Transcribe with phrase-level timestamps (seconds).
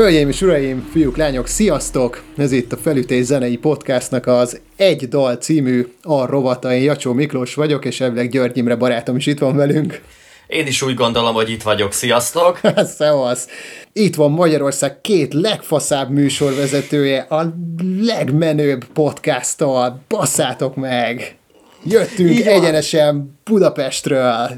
[0.00, 2.22] Hölgyeim és uraim, fiúk, lányok, sziasztok!
[2.36, 6.72] Ez itt a Felütés Zenei Podcastnak az Egy Dal című a rovata.
[6.72, 10.00] Én Jacsó Miklós vagyok, és elvileg György Imre barátom is itt van velünk.
[10.46, 11.92] Én is úgy gondolom, hogy itt vagyok.
[11.92, 12.60] Sziasztok!
[12.98, 13.48] Szevasz!
[13.92, 17.54] Itt van Magyarország két legfaszább műsorvezetője, a
[18.00, 20.00] legmenőbb podcasttal.
[20.08, 21.36] Basszátok meg!
[21.84, 24.50] Jöttünk Így egyenesen Budapestről.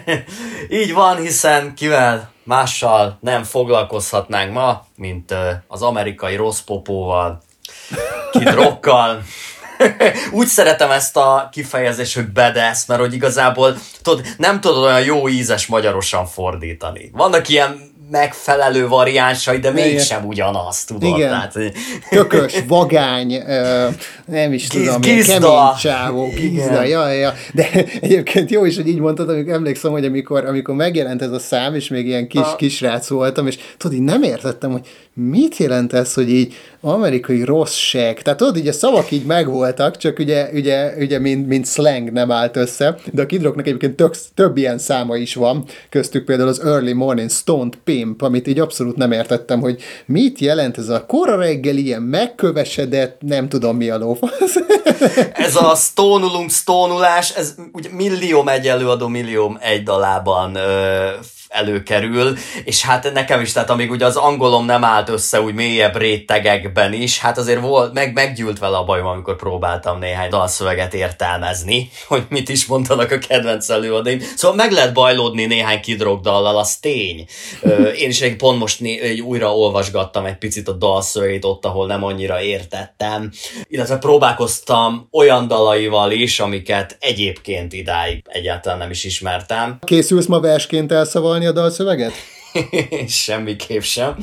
[0.82, 5.34] Így van, hiszen kivel mással nem foglalkozhatnánk ma, mint
[5.66, 7.42] az amerikai rossz popóval,
[8.30, 9.22] kidrokkal.
[10.32, 15.28] Úgy szeretem ezt a kifejezést, hogy bedesz, mert hogy igazából tudod, nem tudod olyan jó
[15.28, 17.10] ízes magyarosan fordítani.
[17.12, 21.16] Vannak ilyen megfelelő variánsai, de mégsem ugyanaz, tudod?
[21.16, 21.28] Igen.
[21.28, 21.54] Tehát,
[22.10, 23.42] Tökös, vagány,
[24.24, 25.32] nem is tudom, gizda.
[25.32, 27.32] kemény csávó, gizda, ja, ja.
[27.54, 27.68] De
[28.00, 31.74] egyébként jó is, hogy így mondtad, amikor emlékszem, hogy amikor, amikor megjelent ez a szám,
[31.74, 36.14] és még ilyen kis, kisrác voltam, és tudod, így nem értettem, hogy mit jelent ez,
[36.14, 38.22] hogy így amerikai rossz seg.
[38.22, 42.30] Tehát tudod, így a szavak így megvoltak, csak ugye, ugye, ugye mint, mint slang nem
[42.30, 46.60] állt össze, de a kidroknak egyébként tök, több ilyen száma is van, köztük például az
[46.60, 51.36] Early Morning Stoned Pimp, amit így abszolút nem értettem, hogy mit jelent ez a kora
[51.36, 54.56] reggel ilyen megkövesedett, nem tudom mi a lófasz.
[55.32, 61.08] ez a stónulunk, stónulás, ez ugye millió egy előadó millió egy dalában ö,
[61.50, 65.96] előkerül, és hát nekem is, tehát amíg ugye az angolom nem állt össze úgy mélyebb
[65.96, 71.90] rétegekben is, hát azért volt, meg, meggyűlt vele a bajom, amikor próbáltam néhány dalszöveget értelmezni,
[72.06, 74.20] hogy mit is mondanak a kedvenc előadaim.
[74.36, 77.26] Szóval meg lehet bajlódni néhány kidrog dallal, az tény.
[77.96, 82.04] Én is egy pont most né- újra olvasgattam egy picit a dalszövegét ott, ahol nem
[82.04, 83.30] annyira értettem,
[83.68, 89.78] illetve próbálkoztam olyan dalaival is, amiket egyébként idáig egyáltalán nem is ismertem.
[89.84, 92.12] Készülsz ma versként elszavalni a dalszöveget?
[93.08, 94.16] Semmiképp sem.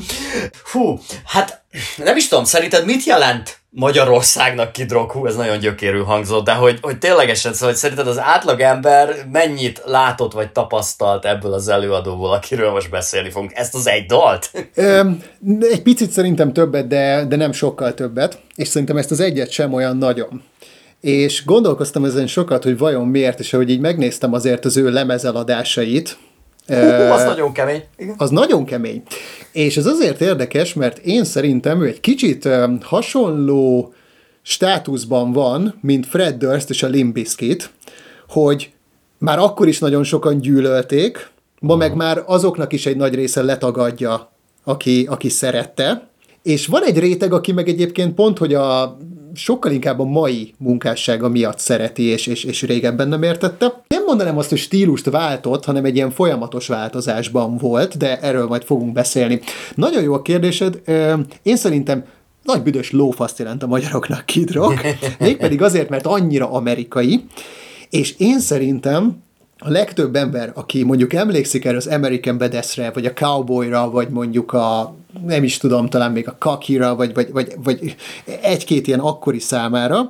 [0.71, 1.61] Hú, hát
[1.97, 4.71] nem is tudom, szerinted mit jelent Magyarországnak?
[5.07, 9.81] Hú, ez nagyon gyökérű hangzott, de hogy, hogy ténylegesen, szóval, hogy szerinted az átlagember mennyit
[9.85, 13.51] látott vagy tapasztalt ebből az előadóból, akiről most beszélni fogunk?
[13.55, 14.51] Ezt az egy dalt?
[14.75, 15.09] Ö,
[15.59, 19.73] egy picit szerintem többet, de, de nem sokkal többet, és szerintem ezt az egyet sem
[19.73, 20.43] olyan nagyon
[21.01, 26.17] és gondolkoztam ezen sokat, hogy vajon miért, és ahogy így megnéztem azért az ő lemezeladásait,
[26.67, 27.83] Hú, az nagyon kemény.
[27.97, 28.15] Igen.
[28.17, 29.03] Az nagyon kemény.
[29.51, 32.49] És ez azért érdekes, mert én szerintem ő egy kicsit
[32.81, 33.93] hasonló
[34.41, 37.69] státuszban van, mint Fred Durst és a Limbiskit,
[38.29, 38.71] hogy
[39.17, 41.29] már akkor is nagyon sokan gyűlölték,
[41.59, 44.31] ma meg már azoknak is egy nagy része letagadja,
[44.63, 46.07] aki, aki szerette,
[46.43, 48.97] és van egy réteg, aki meg egyébként pont, hogy a
[49.33, 53.83] sokkal inkább a mai munkássága miatt szereti, és, és, és régebben nem értette.
[53.87, 58.63] Nem mondanám azt, hogy stílust váltott, hanem egy ilyen folyamatos változásban volt, de erről majd
[58.63, 59.39] fogunk beszélni.
[59.75, 60.81] Nagyon jó a kérdésed.
[61.43, 62.05] Én szerintem
[62.43, 64.81] nagy büdös lófaszt jelent a magyaroknak Kid Rock,
[65.19, 67.23] mégpedig azért, mert annyira amerikai,
[67.89, 69.25] és én szerintem
[69.57, 74.53] a legtöbb ember, aki mondjuk emlékszik erre az American Badass-re, vagy a Cowboyra, vagy mondjuk
[74.53, 74.95] a,
[75.25, 77.95] nem is tudom, talán még a Kakira, vagy, vagy, vagy, vagy
[78.41, 80.09] egy-két ilyen akkori számára,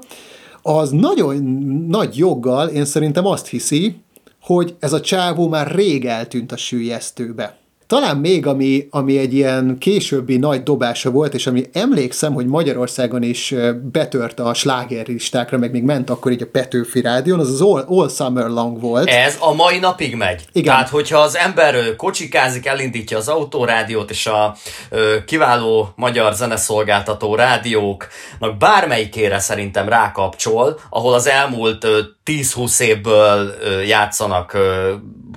[0.61, 1.43] az nagyon
[1.89, 3.95] nagy joggal én szerintem azt hiszi,
[4.41, 7.56] hogy ez a csávó már rég eltűnt a sűjesztőbe.
[7.87, 13.23] Talán még, ami, ami egy ilyen későbbi nagy dobása volt, és ami emlékszem, hogy Magyarországon
[13.23, 13.53] is
[13.91, 18.09] betört a slágerlistákra, meg még ment akkor így a Petőfi Rádión, az az All, All
[18.09, 19.07] Summer Long volt.
[19.07, 20.45] Ez a mai napig megy.
[20.51, 20.73] Igen.
[20.73, 24.55] Tehát, hogyha az ember kocsikázik, elindítja az autórádiót, és a
[24.89, 31.87] ö, kiváló magyar zeneszolgáltató rádióknak bármelyikére szerintem rákapcsol, ahol az elmúlt
[32.27, 33.53] 10-20 évből
[33.85, 34.57] játszanak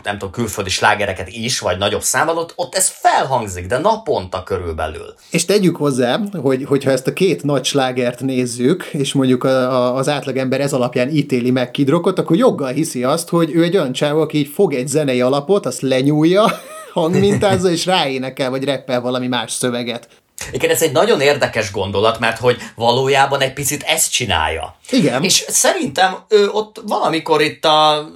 [0.03, 5.15] nem tudom, külföldi slágereket is, vagy nagyobb számban, ott, ott ez felhangzik, de naponta körülbelül.
[5.31, 9.97] És tegyük hozzá, hogy, hogyha ezt a két nagy slágert nézzük, és mondjuk a, a,
[9.97, 13.93] az átlagember ez alapján ítéli meg Kidrokot, akkor joggal hiszi azt, hogy ő egy olyan
[13.93, 16.45] csáv, aki így fog egy zenei alapot, azt lenyúlja,
[16.93, 20.09] hangmintázza, és ráénekel, vagy reppel valami más szöveget.
[20.53, 24.77] Igen, ez egy nagyon érdekes gondolat, mert hogy valójában egy picit ezt csinálja.
[24.91, 25.23] Igen.
[25.25, 28.09] És szerintem ő ott valamikor itt a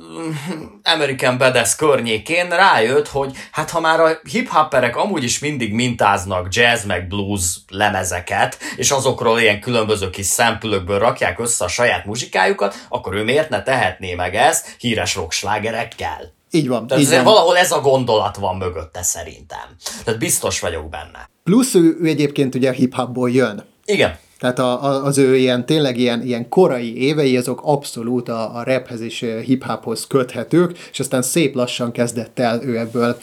[0.83, 6.85] American Badass környékén rájött, hogy hát ha már a hip-hopperek amúgy is mindig mintáznak jazz
[6.85, 13.15] meg blues lemezeket, és azokról ilyen különböző kis szempülökből rakják össze a saját muzsikájukat, akkor
[13.15, 16.33] ő miért ne tehetné meg ezt híres rockslágerekkel?
[16.55, 16.87] Így van.
[16.87, 17.25] Tehát így van.
[17.25, 19.77] valahol ez a gondolat van mögötte szerintem.
[20.05, 21.29] Tehát biztos vagyok benne.
[21.45, 23.65] Plusz ő, ő egyébként ugye hip-hopból jön.
[23.85, 24.17] Igen.
[24.39, 28.63] Tehát a, a, az ő ilyen, tényleg ilyen, ilyen korai évei, azok abszolút a, a
[28.63, 33.17] raphez és hip-hophoz köthetők, és aztán szép lassan kezdett el ő ebből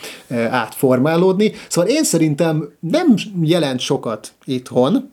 [0.49, 1.53] átformálódni.
[1.67, 5.11] Szóval én szerintem nem jelent sokat itthon,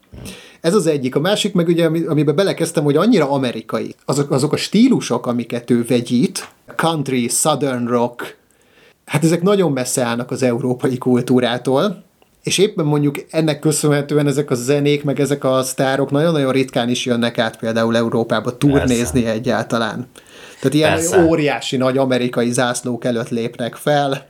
[0.60, 1.14] ez az egyik.
[1.14, 3.94] A másik meg ugye, amiben belekezdtem, hogy annyira amerikai.
[4.04, 6.48] Azok, azok a stílusok, amiket ő vegyít,
[6.80, 8.36] country, southern rock,
[9.06, 12.04] hát ezek nagyon messze állnak az európai kultúrától,
[12.42, 17.04] és éppen mondjuk ennek köszönhetően ezek a zenék, meg ezek a sztárok nagyon-nagyon ritkán is
[17.04, 19.36] jönnek át például Európába turnézni Persze.
[19.36, 20.10] egyáltalán.
[20.60, 21.24] Tehát ilyen Persze.
[21.24, 24.26] óriási nagy amerikai zászlók előtt lépnek fel.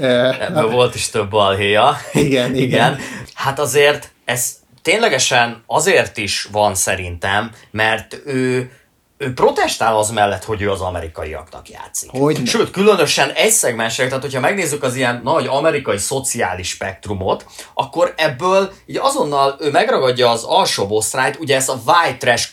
[0.00, 1.96] Ebből volt is több balhéja.
[2.12, 2.54] Igen, igen.
[2.54, 2.96] igen.
[3.34, 8.70] Hát azért ez ténylegesen azért is van szerintem, mert ő
[9.18, 12.10] ő protestál az mellett, hogy ő az amerikaiaknak játszik.
[12.10, 18.14] Hogy Sőt, különösen egy szegmensek, tehát hogyha megnézzük az ilyen nagy amerikai szociális spektrumot, akkor
[18.16, 22.48] ebből így azonnal ő megragadja az alsó osztrályt, ugye ez a white trash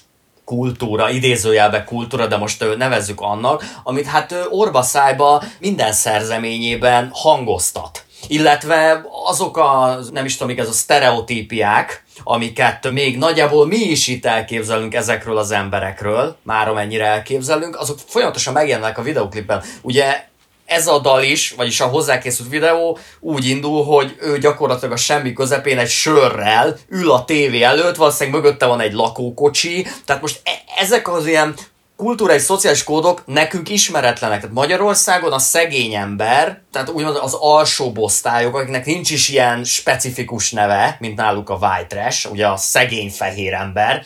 [0.46, 9.06] kultúra, idézőjelbe kultúra, de most nevezzük annak, amit hát orba szájba minden szerzeményében hangoztat illetve
[9.26, 14.94] azok a, nem is tudom, ez a sztereotípiák, amiket még nagyjából mi is itt elképzelünk
[14.94, 19.64] ezekről az emberekről, már amennyire elképzelünk, azok folyamatosan megjelennek a videoklipben.
[19.82, 20.32] Ugye
[20.66, 25.34] ez a dal is, vagyis a hozzákészült videó úgy indul, hogy ő gyakorlatilag a semmi
[25.34, 30.82] közepén egy sörrel ül a tévé előtt, valószínűleg mögötte van egy lakókocsi, tehát most e-
[30.82, 31.56] ezek az ilyen
[31.96, 34.40] kultúrai, szociális kódok nekünk ismeretlenek.
[34.40, 40.52] Tehát Magyarországon a szegény ember, tehát úgymond az alsó osztályok, akiknek nincs is ilyen specifikus
[40.52, 44.06] neve, mint náluk a white trash, ugye a szegény fehér ember,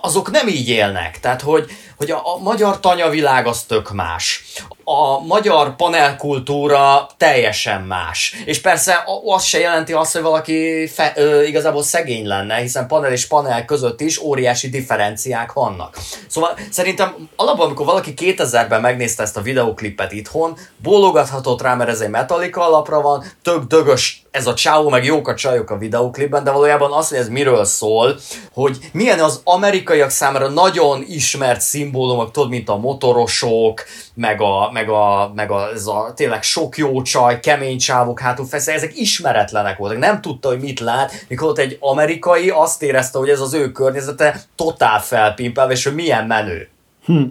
[0.00, 1.20] azok nem így élnek.
[1.20, 4.44] Tehát, hogy, hogy a, a magyar tanyavilág az tök más.
[4.84, 8.34] A magyar panelkultúra teljesen más.
[8.44, 13.12] És persze az se jelenti azt, hogy valaki fe, ö, igazából szegény lenne, hiszen panel
[13.12, 15.98] és panel között is óriási differenciák vannak.
[16.26, 22.00] Szóval szerintem alapban, amikor valaki 2000-ben megnézte ezt a videoklipet itthon, bólogathatott rá, mert ez
[22.00, 26.44] egy Metallica alapra van, tök dögös ez a csáó, meg jók a csajok a videoklipben,
[26.44, 28.16] de valójában az, hogy ez miről szól,
[28.52, 33.84] hogy milyen az amerikaiak számára nagyon ismert szimbólumok, tudod, mint a motorosok,
[34.14, 38.46] meg a, meg a, meg a, ez a tényleg sok jó csaj, kemény csávok hátul
[38.46, 39.98] feszel, ezek ismeretlenek voltak.
[39.98, 43.72] Nem tudta, hogy mit lát, mikor ott egy amerikai azt érezte, hogy ez az ő
[43.72, 46.68] környezete totál felpimpelve, és hogy milyen menő.
[47.04, 47.22] Hm.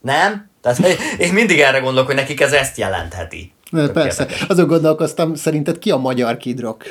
[0.00, 0.50] Nem?
[0.62, 0.78] Tehát
[1.18, 3.52] én mindig erre gondolok, hogy nekik ez ezt jelentheti.
[3.70, 4.22] Persze.
[4.22, 4.42] Érdekes.
[4.48, 6.84] Azon gondolkoztam, szerinted ki a magyar kidrok?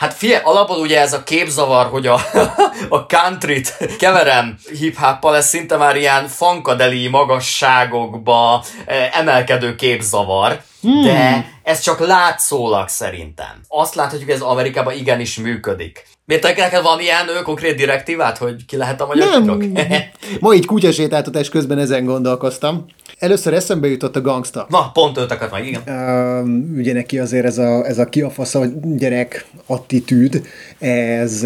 [0.00, 2.20] Hát figyelj, alapból ugye ez a képzavar, hogy a,
[2.88, 11.02] a countryt keverem hip ez szinte már ilyen fankadeli magasságokba eh, emelkedő képzavar, hmm.
[11.02, 13.60] de ez csak látszólag szerintem.
[13.68, 16.06] Azt láthatjuk, hogy ez Amerikában igenis működik.
[16.24, 19.72] Miért neked van ilyen ő, konkrét direktívát, hogy ki lehet a magyar Nem.
[20.40, 22.86] Ma így kutyasétáltatás közben ezen gondolkoztam.
[23.20, 24.66] Először eszembe jutott a gangsta.
[24.68, 25.82] Na, pont őt akart meg, igen.
[25.86, 30.42] Uh, ugye neki azért ez a, ez a kiafasza gyerek attitűd,
[30.78, 31.42] ez,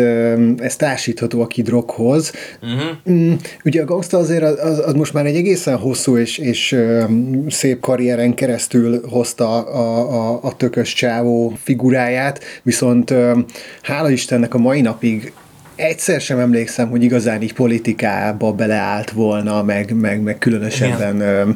[0.58, 2.32] ez társítható a kidroghoz.
[2.62, 2.96] Uh-huh.
[3.04, 6.72] Um, ugye a gangsta azért az, az, az most már egy egészen hosszú és, és
[6.72, 13.44] um, szép karrieren keresztül hozta a, a, a tökös csávó figuráját, viszont um,
[13.82, 15.32] hála Istennek a mai napig
[15.76, 21.50] egyszer sem emlékszem, hogy igazán így politikába beleállt volna, meg, meg, meg különösebben ö,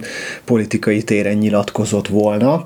[0.44, 2.64] politikai téren nyilatkozott volna.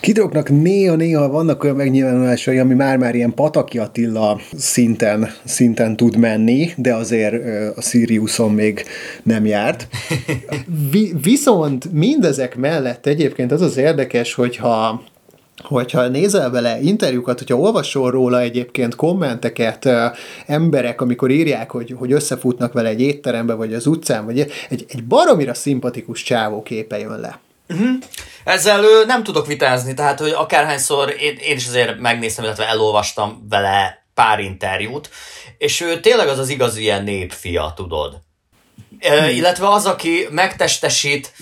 [0.00, 6.94] Kidrognak néha-néha vannak olyan megnyilvánulásai, ami már-már ilyen Pataki Attila szinten, szinten tud menni, de
[6.94, 8.84] azért ö, a Siriuson még
[9.22, 9.88] nem járt.
[10.90, 15.02] Vi, viszont mindezek mellett egyébként az az érdekes, hogyha
[15.62, 19.88] hogyha nézel vele interjúkat, hogyha olvasol róla egyébként kommenteket,
[20.46, 25.04] emberek, amikor írják, hogy, hogy összefutnak vele egy étterembe, vagy az utcán, vagy egy, egy
[25.04, 27.40] baromira szimpatikus csávó képe jön le.
[27.68, 27.88] Uh-huh.
[28.44, 33.46] Ezzel ő, nem tudok vitázni, tehát hogy akárhányszor én, én is azért megnéztem, illetve elolvastam
[33.48, 35.10] vele pár interjút,
[35.58, 38.20] és ő tényleg az az igazi ilyen népfia, tudod.
[38.98, 41.32] E, illetve az, aki megtestesít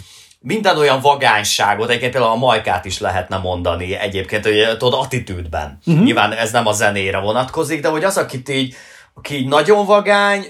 [0.46, 5.78] minden olyan vagányságot, egyébként például a majkát is lehetne mondani egyébként, hogy tudod, attitűdben.
[5.86, 6.04] Uh-huh.
[6.04, 8.74] Nyilván ez nem a zenére vonatkozik, de hogy az, akit így,
[9.14, 10.46] aki így nagyon vagány,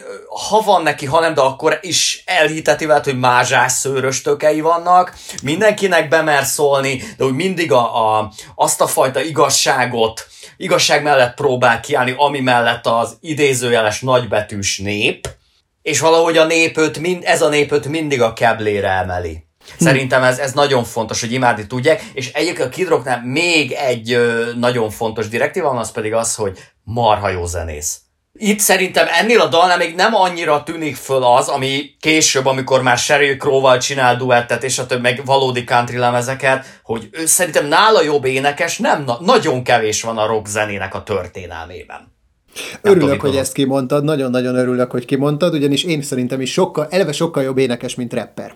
[0.48, 5.14] ha van neki, ha nem, de akkor is elhiteti veled, hogy mázsás szőrös tökei vannak,
[5.42, 11.80] mindenkinek bemer szólni, de úgy mindig a, a, azt a fajta igazságot, igazság mellett próbál
[11.80, 15.28] kiállni, ami mellett az idézőjeles nagybetűs nép,
[15.82, 19.44] és valahogy a népőt, mind, ez a népőt mindig a keblére emeli.
[19.78, 24.50] Szerintem ez, ez nagyon fontos, hogy imádni tudják, és egyébként a Kidrocknál még egy ö,
[24.58, 27.98] nagyon fontos direktíva van, az pedig az, hogy marha jó zenész.
[28.38, 32.98] Itt szerintem ennél a dalnál még nem annyira tűnik föl az, ami később, amikor már
[32.98, 38.02] Sheryl Crow-val csinál duettet, és a több meg valódi country lemezeket, hogy ő szerintem nála
[38.02, 42.12] jobb énekes nem na- nagyon kevés van a rock zenének a történelmében.
[42.82, 47.12] Örülök, tudom, hogy ezt kimondtad, nagyon-nagyon örülök, hogy kimondtad, ugyanis én szerintem is sokkal, eleve
[47.12, 48.54] sokkal jobb énekes, mint rapper.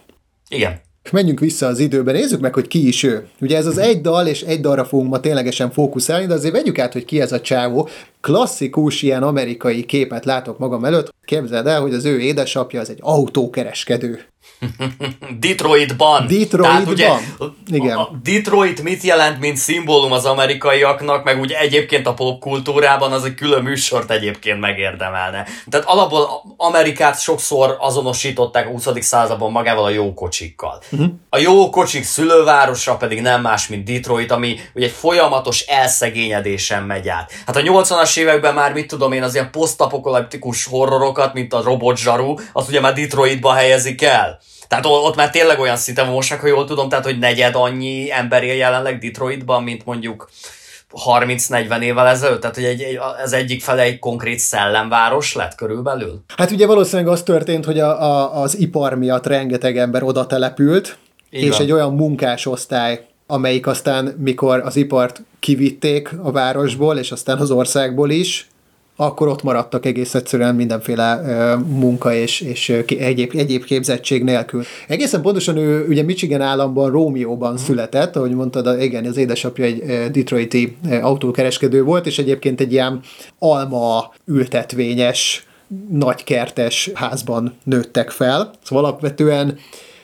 [0.49, 0.81] Igen.
[1.12, 3.26] Menjünk vissza az időben, nézzük meg, hogy ki is ő.
[3.40, 6.78] Ugye ez az egy dal, és egy dalra fogunk ma ténylegesen fókuszálni, de azért vegyük
[6.78, 7.88] át, hogy ki ez a csávó.
[8.21, 11.14] Klasszikus ilyen amerikai képet látok magam előtt.
[11.25, 14.21] Képzeld el, hogy az ő édesapja az egy autókereskedő.
[15.41, 16.27] Detroitban.
[16.27, 16.87] Detroitban.
[16.87, 17.11] ugye,
[17.67, 17.97] Igen.
[17.97, 23.35] A Detroit mit jelent, mint szimbólum az amerikaiaknak, meg úgy egyébként a popkultúrában az egy
[23.35, 25.47] külön műsort egyébként megérdemelne.
[25.71, 28.88] Tehát alapból Amerikát sokszor azonosították a 20.
[29.00, 30.83] században magával a jó kocsikkal.
[30.91, 31.09] Uh-huh.
[31.31, 37.09] A jó kocsik szülővárosa pedig nem más, mint Detroit, ami ugye egy folyamatos elszegényedésen megy
[37.09, 37.33] át.
[37.47, 41.97] Hát a 80-as években már mit tudom én, az ilyen posztapokaliptikus horrorokat, mint a robot
[41.97, 44.41] zsaru, azt ugye már Detroitba helyezik el.
[44.68, 48.42] Tehát ott már tényleg olyan szinten most, ha jól tudom, tehát hogy negyed annyi ember
[48.42, 50.30] él jelenleg Detroitban, mint mondjuk
[51.06, 52.40] 30-40 évvel ezelőtt?
[52.40, 56.22] Tehát, hogy egy, egy, ez egyik fele egy konkrét szellemváros lett körülbelül?
[56.37, 60.98] Hát ugye valószínűleg az történt, hogy a, a, az ipar miatt rengeteg ember oda települt,
[61.30, 61.50] Igen.
[61.50, 67.50] és egy olyan munkásosztály, amelyik aztán, mikor az ipart kivitték a városból, és aztán az
[67.50, 68.48] országból is,
[69.00, 71.23] akkor ott maradtak egész egyszerűen mindenféle
[71.67, 74.62] munka és, és egyéb, egyéb képzettség nélkül.
[74.88, 77.67] Egészen pontosan ő ugye Michigan államban, Rómióban uh-huh.
[77.67, 83.00] született, ahogy mondtad, igen, az édesapja egy detroiti autókereskedő volt, és egyébként egy ilyen
[83.38, 85.47] alma ültetvényes,
[85.90, 88.50] nagykertes házban nőttek fel.
[88.62, 89.59] Szóval alapvetően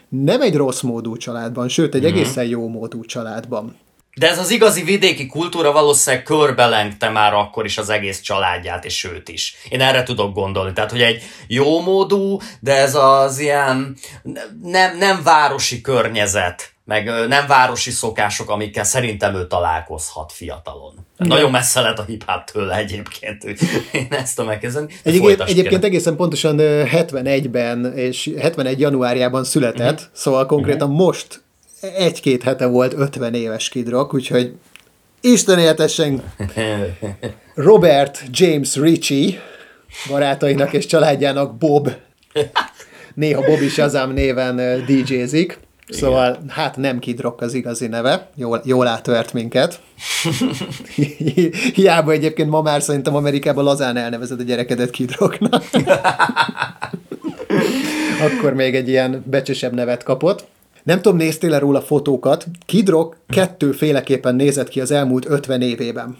[0.08, 2.18] nem egy rossz módú családban, sőt, egy uh-huh.
[2.18, 3.74] egészen jó módú családban.
[4.14, 9.04] De ez az igazi vidéki kultúra valószínűleg körbelengte már akkor is az egész családját, és
[9.04, 9.56] őt is.
[9.68, 10.72] Én erre tudok gondolni.
[10.72, 13.96] Tehát, hogy egy jó módú, de ez az ilyen
[14.62, 20.92] nem, nem városi környezet, meg nem városi szokások, amikkel szerintem ő találkozhat fiatalon.
[21.18, 21.36] Igen.
[21.36, 23.44] Nagyon messze lett a hip tőle egyébként,
[23.92, 24.94] én ezt a megkezdeni.
[25.02, 30.08] Egyébként, egyébként egészen pontosan 71-ben és 71 januárjában született, uh-huh.
[30.12, 31.04] szóval konkrétan uh-huh.
[31.04, 31.43] most
[31.96, 34.52] egy-két hete volt 50 éves kidrok, úgyhogy
[35.20, 36.22] Isten éltessen
[37.54, 39.40] Robert James Ritchie,
[40.08, 41.90] barátainak és családjának Bob.
[43.14, 45.58] Néha Bob is azám néven DJ-zik.
[45.88, 46.48] Szóval, Igen.
[46.48, 49.80] hát nem Kidrock az igazi neve, jól, jól átvert minket.
[51.74, 55.64] Hiába egyébként ma már szerintem Amerikában lazán elnevezed a gyerekedet Kidrocknak.
[58.26, 60.46] Akkor még egy ilyen becsesebb nevet kapott.
[60.84, 62.46] Nem tudom, néztél-e róla fotókat?
[62.66, 66.16] Kid Rock kettőféleképpen nézett ki az elmúlt 50 évében.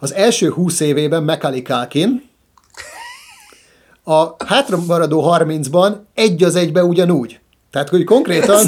[0.00, 2.30] Az első 20 évében Macaulay Culkin,
[4.04, 7.40] a hátra maradó 30-ban egy az egybe ugyanúgy.
[7.70, 8.66] Tehát, hogy konkrétan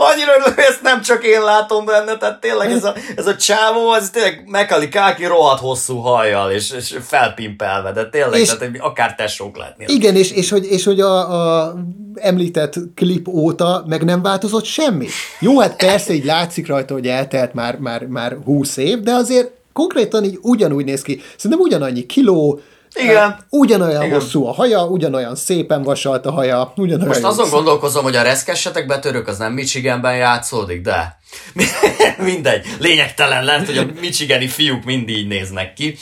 [0.00, 3.36] annyira örülök, hogy ezt nem csak én látom benne, tehát tényleg ez a, ez a
[3.36, 8.76] csávó, ez tényleg Mekali Káki rohadt hosszú hajjal, és, és felpimpelve, de tényleg, és, tehát
[8.78, 9.84] akár tesók látni.
[9.88, 11.18] Igen, és, és hogy, és hogy a,
[11.60, 11.74] a
[12.14, 15.06] említett klip óta meg nem változott semmi.
[15.40, 19.50] Jó, hát persze így látszik rajta, hogy eltelt már, már, már 20 év, de azért
[19.72, 21.20] konkrétan így ugyanúgy néz ki.
[21.36, 22.60] Szerintem ugyanannyi kiló,
[22.96, 23.36] igen.
[23.50, 24.18] Ugyanolyan Igen.
[24.18, 28.86] hosszú a haja, ugyanolyan szépen vasalt a haja, ugyanolyan Most azon gondolkozom, hogy a reszkessetek
[28.86, 31.18] betörők az nem Michiganben játszódik, de
[32.18, 35.96] mindegy, lényegtelen lett, hogy a michigani fiúk mind így néznek ki.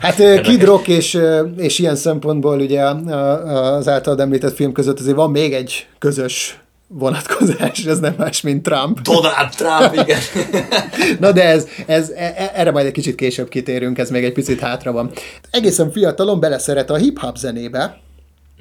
[0.00, 1.18] Hát Kid Rock és,
[1.56, 6.61] és ilyen szempontból ugye az általad említett film között azért van még egy közös
[6.94, 9.00] vonatkozás, ez nem más, mint Trump.
[9.00, 10.20] Donald Trump, igen.
[11.20, 14.32] Na de ez, ez, e, e, erre majd egy kicsit később kitérünk, ez még egy
[14.32, 15.10] picit hátra van.
[15.50, 18.00] Egészen fiatalon beleszeret a hip-hop zenébe,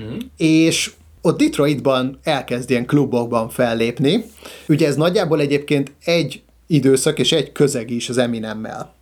[0.03, 0.17] mm.
[0.37, 4.25] és ott Detroitban elkezd ilyen klubokban fellépni.
[4.67, 8.93] Ugye ez nagyjából egyébként egy időszak és egy közeg is az Eminemmel.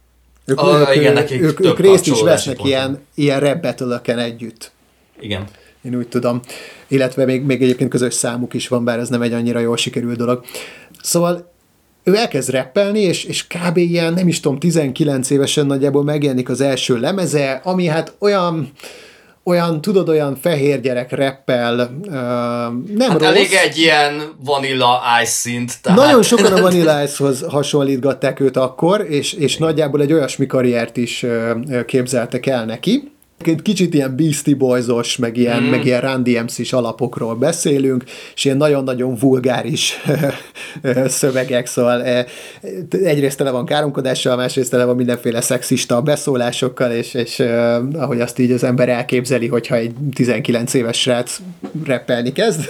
[0.45, 3.65] Ők, oh, ők, igen, ők, ők, ők részt is vesznek ilyen, ilyen rap
[4.05, 4.71] együtt.
[5.19, 5.48] Igen
[5.81, 6.39] én úgy tudom.
[6.88, 10.17] Illetve még, még egyébként közös számuk is van, bár ez nem egy annyira jól sikerült
[10.17, 10.43] dolog.
[11.01, 11.51] Szóval
[12.03, 13.77] ő elkezd reppelni, és, és kb.
[13.77, 18.71] ilyen, nem is tudom, 19 évesen nagyjából megjelenik az első lemeze, ami hát olyan
[19.43, 22.12] olyan, tudod, olyan fehér gyerek reppel, uh,
[22.98, 23.27] nem hát rossz.
[23.27, 25.81] elég egy ilyen Vanilla Ice szint.
[25.81, 26.00] Tehát.
[26.00, 31.24] Nagyon sokan a Vanilla Ice-hoz hasonlítgatták őt akkor, és, és nagyjából egy olyasmi karriert is
[31.24, 33.12] uh, képzeltek el neki
[33.63, 35.65] Kicsit ilyen Beastie Boys-os, meg ilyen, mm.
[35.65, 38.03] meg ilyen Run DMC-s alapokról beszélünk,
[38.36, 39.93] és ilyen nagyon-nagyon vulgáris
[41.08, 42.25] szövegek, szóval eh,
[42.91, 48.39] egyrészt tele van káromkodással, másrészt tele van mindenféle szexista beszólásokkal, és, és eh, ahogy azt
[48.39, 51.39] így az ember elképzeli, hogyha egy 19 éves srác
[51.86, 52.65] reppelni kezd.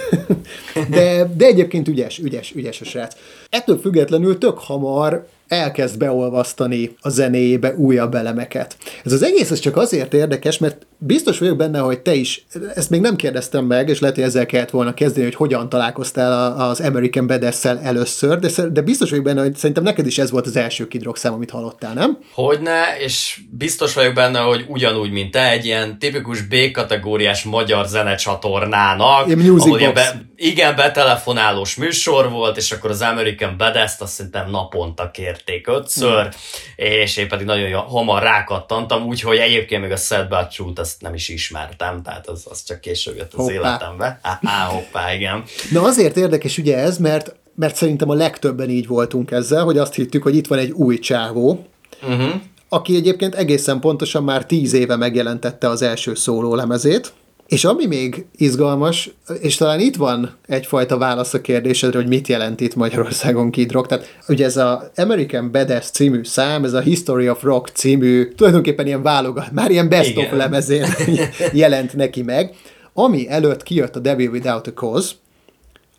[0.90, 3.14] De, de egyébként ügyes, ügyes, ügyes a srác.
[3.48, 8.76] Ettől függetlenül tök hamar elkezd beolvasztani a zenéjébe újabb elemeket.
[9.04, 12.90] Ez az egész ez csak azért érdekes, mert biztos vagyok benne, hogy te is, ezt
[12.90, 16.80] még nem kérdeztem meg, és lehet, hogy ezzel kellett volna kezdeni, hogy hogyan találkoztál az
[16.80, 20.56] American badass először, de, de biztos vagyok benne, hogy szerintem neked is ez volt az
[20.56, 22.18] első Kid Rock szám, amit hallottál, nem?
[22.32, 29.26] Hogyne, és biztos vagyok benne, hogy ugyanúgy, mint te, egy ilyen tipikus B-kategóriás magyar zenecsatornának,
[29.58, 35.68] ahol be, igen, betelefonálós műsor volt, és akkor az American Badass-t azt szerintem naponta kérték
[35.68, 36.28] ötször, mm.
[36.76, 41.14] és én pedig nagyon hamar rákattantam, úgyhogy egyébként még a Sad Bad Truth azt nem
[41.14, 43.52] is ismertem, tehát az, az csak később jött az hoppá.
[43.52, 44.20] életembe.
[44.42, 45.42] Á, hoppá, igen.
[45.70, 49.94] Na azért érdekes ugye ez, mert, mert szerintem a legtöbben így voltunk ezzel, hogy azt
[49.94, 51.66] hittük, hogy itt van egy új csávó,
[52.02, 52.40] uh-huh.
[52.68, 57.12] aki egyébként egészen pontosan már tíz éve megjelentette az első szóló lemezét,
[57.50, 62.60] és ami még izgalmas, és talán itt van egyfajta válasz a kérdésedre, hogy mit jelent
[62.60, 63.88] itt Magyarországon Kid Rock.
[63.88, 68.86] Tehát ugye ez a American Badass című szám, ez a History of Rock című, tulajdonképpen
[68.86, 70.86] ilyen válogat, már ilyen best of lemezén
[71.52, 72.54] jelent neki meg,
[72.92, 75.12] ami előtt kijött a Devil Without a Cause,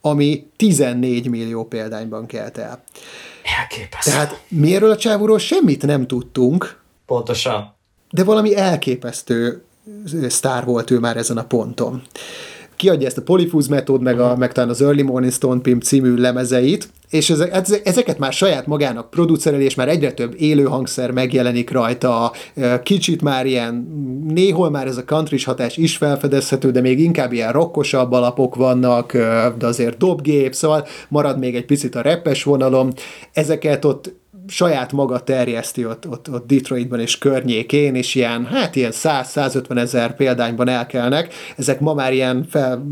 [0.02, 2.84] ami 14 millió példányban kelt el.
[3.60, 4.12] Elképesztő.
[4.12, 6.80] Tehát miről a csávóról semmit nem tudtunk.
[7.06, 7.76] Pontosan.
[8.10, 9.64] De valami elképesztő
[10.28, 12.02] sztár volt ő már ezen a ponton.
[12.76, 16.16] Kiadja ezt a Polyfuse metód, meg, a, meg talán az Early Morning Stone Pimp című
[16.16, 21.72] lemezeit, és ezek, ezeket már saját magának producereli, és már egyre több élő hangszer megjelenik
[21.72, 22.32] rajta,
[22.84, 23.74] kicsit már ilyen,
[24.28, 29.12] néhol már ez a country hatás is felfedezhető, de még inkább ilyen rockosabb alapok vannak,
[29.58, 32.90] de azért dobgép, szóval marad még egy picit a repes vonalom.
[33.34, 34.14] Ezeket ott
[34.48, 40.16] saját maga terjeszti ott, ott, ott Detroitban és környékén, és ilyen, hát ilyen 100-150 ezer
[40.16, 41.34] példányban elkelnek.
[41.58, 42.86] Ezek ma már ilyen fel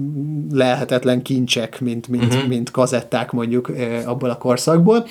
[0.51, 2.48] lehetetlen kincsek, mint, mint, uh-huh.
[2.48, 3.71] mint kazetták mondjuk
[4.06, 5.08] abból a korszakból.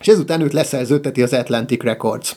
[0.00, 2.36] És ezután őt leszerződteti az Atlantic Records.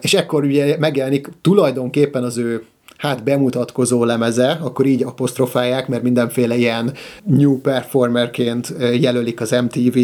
[0.00, 2.64] És ekkor ugye megjelenik tulajdonképpen az ő
[2.98, 9.98] hát bemutatkozó lemeze, akkor így apostrofálják, mert mindenféle ilyen new performerként jelölik az MTV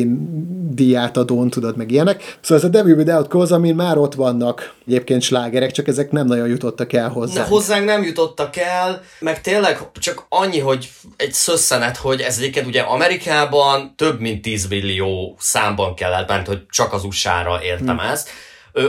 [0.71, 2.37] díját adón, tudod, meg ilyenek.
[2.41, 6.27] Szóval ez a Devil Without Cause, amin már ott vannak egyébként slágerek, csak ezek nem
[6.27, 7.43] nagyon jutottak el hozzá.
[7.43, 12.67] Ne, hozzánk nem jutottak el, meg tényleg csak annyi, hogy egy szösszenet, hogy ez egyébként
[12.67, 18.09] ugye Amerikában több mint 10 millió számban kellett, mert hogy csak az USA-ra értem hmm.
[18.09, 18.29] ezt,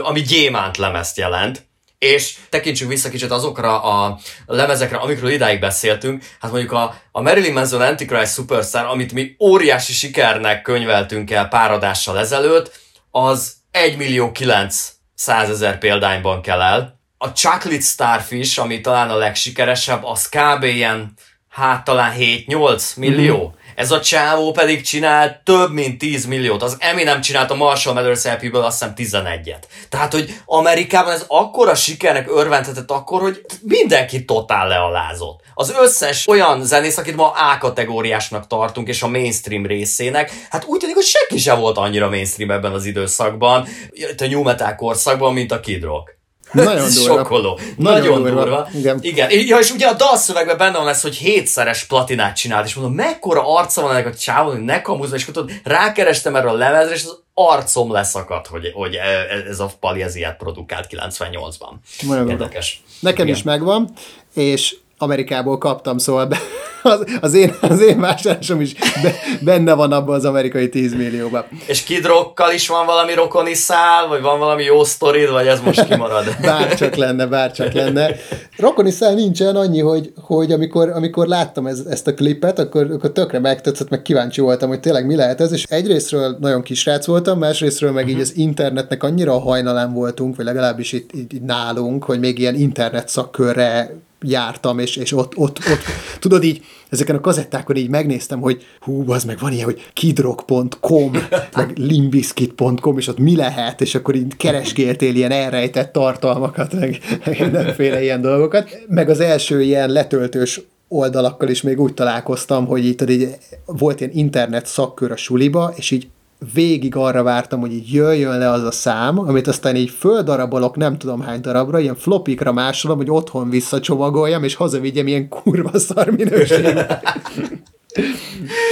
[0.02, 1.65] ami gyémánt lemezt jelent,
[1.98, 7.52] és tekintsünk vissza kicsit azokra a lemezekre, amikről idáig beszéltünk, hát mondjuk a, a Marilyn
[7.52, 12.80] Manson Antichrist Superstar, amit mi óriási sikernek könyveltünk el pár adással ezelőtt,
[13.10, 17.00] az 1 millió 900 ezer példányban kell el.
[17.18, 20.62] A Chocolate Starfish, ami talán a legsikeresebb, az kb.
[20.62, 21.12] ilyen,
[21.56, 23.36] hát talán 7-8 millió.
[23.36, 23.54] Mm-hmm.
[23.74, 26.62] Ez a csávó pedig csinál több mint 10 milliót.
[26.62, 29.62] Az Eminem csinált a Marshall Mathers LP-ből azt hiszem 11-et.
[29.88, 35.40] Tehát, hogy Amerikában ez akkora sikernek örvendhetett akkor, hogy mindenki totál lealázott.
[35.54, 40.78] Az összes olyan zenész, akit ma A kategóriásnak tartunk, és a mainstream részének, hát úgy
[40.78, 45.32] tűnik, hogy senki sem volt annyira mainstream ebben az időszakban, itt a new metal korszakban,
[45.32, 46.15] mint a Kid Rock.
[46.64, 47.16] Nagyon durva.
[47.16, 47.58] Sokkoló.
[47.76, 48.40] Nagyon, Nagyon durva.
[48.40, 48.68] durva.
[48.74, 48.98] Igen.
[49.00, 49.30] Igen.
[49.30, 53.54] Ja, és ugye a dalszövegben benne van lesz, hogy hétszeres platinát csinált, és mondom, mekkora
[53.56, 57.04] arca van ennek a csávon, hogy ne kamuzna, és tudod, rákerestem erre a lemezre, és
[57.04, 61.72] az arcom leszakadt, hogy, hogy e- ez a Pali ez ilyet produkált 98-ban.
[62.00, 62.82] Nagyon Érdekes.
[63.00, 63.36] Nekem Igen.
[63.38, 63.92] is megvan,
[64.34, 66.38] és Amerikából kaptam, szóval be,
[66.82, 71.44] az, az, én, az én vásárlásom is be, benne van abban az amerikai 10 millióban.
[71.66, 75.88] És kidrokkal is van valami rokoni szál, vagy van valami jó sztorid, vagy ez most
[75.88, 76.24] kimarad?
[76.42, 78.10] bárcsak lenne, bárcsak lenne.
[78.56, 83.12] Rokoni szál nincsen annyi, hogy, hogy amikor, amikor láttam ez, ezt a klipet, akkor, akkor
[83.12, 87.06] tökre megtetszett, meg kíváncsi voltam, hogy tényleg mi lehet ez, és egyrésztről nagyon kis srác
[87.06, 88.18] voltam, másrésztről meg uh-huh.
[88.18, 92.54] így az internetnek annyira a hajnalán voltunk, vagy legalábbis itt, itt nálunk, hogy még ilyen
[92.54, 95.82] internet szakkörre jártam, és, és ott, ott, ott,
[96.20, 101.12] tudod így, ezeken a kazettákon így megnéztem, hogy hú, az meg van ilyen, hogy kidrock.com,
[101.56, 107.40] meg limbiskit.com, és ott mi lehet, és akkor így keresgéltél ilyen elrejtett tartalmakat, meg, meg
[107.40, 108.84] mindenféle ilyen dolgokat.
[108.88, 113.28] Meg az első ilyen letöltős oldalakkal is még úgy találkoztam, hogy itt így
[113.66, 116.08] volt ilyen internet szakkör a suliba, és így
[116.54, 120.98] végig arra vártam, hogy így jöjjön le az a szám, amit aztán így földarabolok nem
[120.98, 126.86] tudom hány darabra, ilyen flopikra másolom, hogy otthon visszacsomagoljam, és hazavigyem ilyen kurva szar minőségben.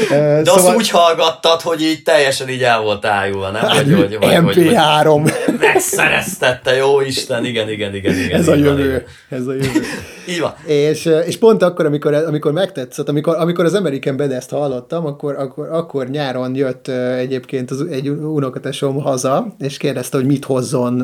[0.09, 0.67] De szóval...
[0.67, 3.63] azt úgy hallgattad, hogy így teljesen így el volt ájulva, nem?
[3.63, 5.21] Hogy, hogy, hogy, MP3.
[5.23, 8.15] Hogy, hogy megszereztette, jó Isten, igen, igen, igen.
[8.15, 9.05] igen ez a jövő, igen.
[9.29, 9.83] ez a jövő.
[10.29, 10.55] így van.
[10.67, 15.69] És, és pont akkor, amikor, amikor megtetszett, amikor, amikor az American Badass-t hallottam, akkor, akkor,
[15.71, 21.01] akkor nyáron jött egyébként az, egy unokatesom haza, és kérdezte, hogy mit hozzon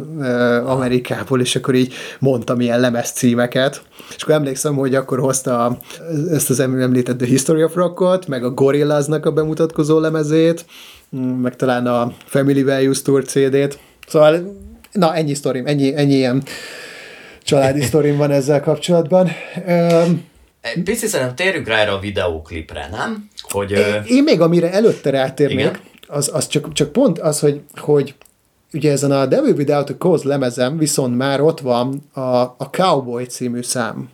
[0.66, 3.82] Amerikából, és akkor így mondtam ilyen lemez címeket,
[4.16, 5.78] és akkor emlékszem, hogy akkor hozta
[6.30, 10.64] ezt az említett The History of Rockot, meg a Gorillaznak a bemutatkozó lemezét,
[11.42, 13.78] meg talán a Family Values Tour CD-t.
[14.06, 14.56] Szóval,
[14.92, 16.42] na, ennyi sztorim, ennyi, ennyi ilyen
[17.42, 19.30] családi sztorim van ezzel kapcsolatban.
[19.66, 20.28] Um,
[20.84, 23.28] Pici szerintem térjünk rá erre a videóklipre, nem?
[23.40, 28.14] Hogy, én, én még amire előtte rátérnék, az, az csak, csak pont az, hogy, hogy
[28.72, 33.24] ugye ezen a Devil Without a Cause lemezem viszont már ott van a, a Cowboy
[33.24, 34.08] című szám.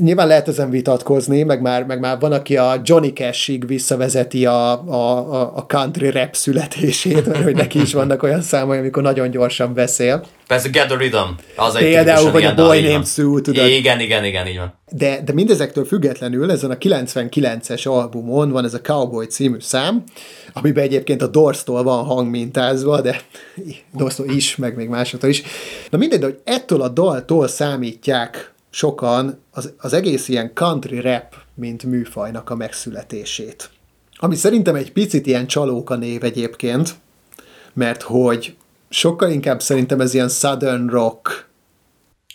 [0.00, 4.70] Nyilván lehet ezen vitatkozni, meg már, meg már van, aki a Johnny Cash-ig visszavezeti a,
[4.84, 9.74] a, a country rap születését, mert hogy neki is vannak olyan számai, amikor nagyon gyorsan
[9.74, 10.24] beszél.
[10.46, 11.16] Persze, Get the Rhythm.
[11.56, 13.66] Az egy Például, vagy a Boy Named Sue, tudod.
[13.66, 14.74] Igen, igen, igen, így van.
[14.90, 20.02] De, de mindezektől függetlenül ezen a 99-es albumon van ez a Cowboy című szám,
[20.52, 23.20] amiben egyébként a Dorstól van hangmintázva, de
[23.92, 25.42] Dorstól is, meg még másoktól is.
[25.90, 31.34] Na mindegy, de hogy ettől a daltól számítják sokan az, az egész ilyen country rap,
[31.54, 33.70] mint műfajnak a megszületését.
[34.16, 36.94] Ami szerintem egy picit ilyen csalóka név egyébként,
[37.72, 38.56] mert hogy
[38.88, 41.46] sokkal inkább szerintem ez ilyen southern rock,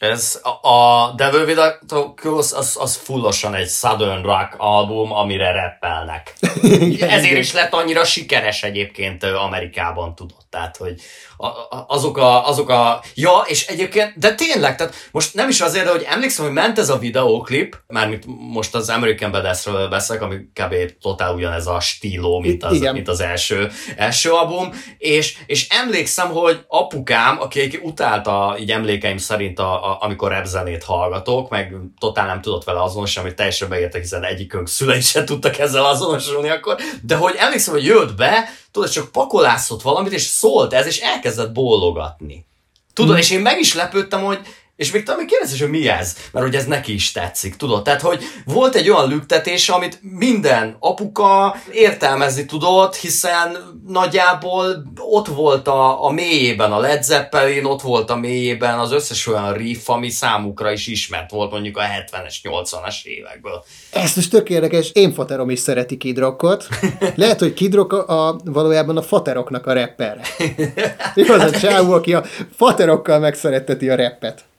[0.01, 6.35] ez a, a Devil Without az, az fullosan egy Southern Rock album, amire rappelnek.
[7.17, 10.45] Ezért is lett annyira sikeres egyébként Amerikában, tudott.
[10.49, 11.01] Tehát, hogy
[11.41, 13.03] a, a, azok, a, azok a...
[13.15, 16.79] Ja, és egyébként, de tényleg, tehát most nem is azért, de hogy emlékszem, hogy ment
[16.79, 20.75] ez a videóklip, mármint most az American Badass-ről beszélek, ami kb.
[21.01, 26.59] totál ugyanez a stíló, mint az, mint az első, első album, és, és emlékszem, hogy
[26.67, 32.41] apukám, aki utálta így emlékeim szerint, a, a, amikor rap zenét hallgatok, meg totál nem
[32.41, 37.15] tudott vele azonosulni, amit teljesen beértek, hiszen egyikünk szülei sem tudtak ezzel azonosulni akkor, de
[37.15, 42.45] hogy emlékszem, hogy jött be, tudod, csak pakolászott valamit, és szólt ez, és elkezdett bólogatni.
[42.93, 43.19] Tudod, hmm.
[43.19, 44.39] és én meg is lepődtem, hogy
[44.81, 47.83] és még talán kérdezi, hogy mi ez, mert hogy ez neki is tetszik, tudod?
[47.83, 55.67] Tehát, hogy volt egy olyan lüktetés, amit minden apuka értelmezni tudott, hiszen nagyjából ott volt
[55.67, 60.09] a, a mélyében a Led Zeppelin, ott volt a mélyében az összes olyan riff, ami
[60.09, 63.63] számukra is ismert volt mondjuk a 70-es, 80-as évekből.
[63.91, 66.67] Ezt most tök érdekes, én faterom is szereti Kidrockot.
[67.15, 70.21] Lehet, hogy Kidrock a, a, valójában a fateroknak a rapper.
[71.15, 72.23] Igaz, a csávó, aki a
[72.55, 74.49] faterokkal megszeretteti a rappet.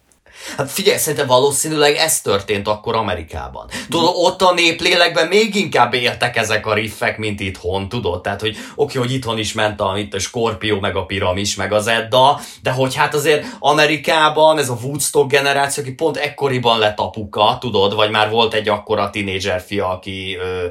[0.56, 3.68] Hát figyelj, szerintem valószínűleg ez történt akkor Amerikában.
[3.90, 8.20] Tudod, ott a néplélekben még inkább éltek ezek a riffek, mint itthon, tudod?
[8.20, 11.72] Tehát, hogy oké, hogy itthon is ment a, itt a Scorpio, meg a Piramis, meg
[11.72, 16.98] az Edda, de hogy hát azért Amerikában ez a Woodstock generáció, aki pont ekkoriban lett
[16.98, 20.66] apuka, tudod, vagy már volt egy akkora tinédzser fia, aki ö,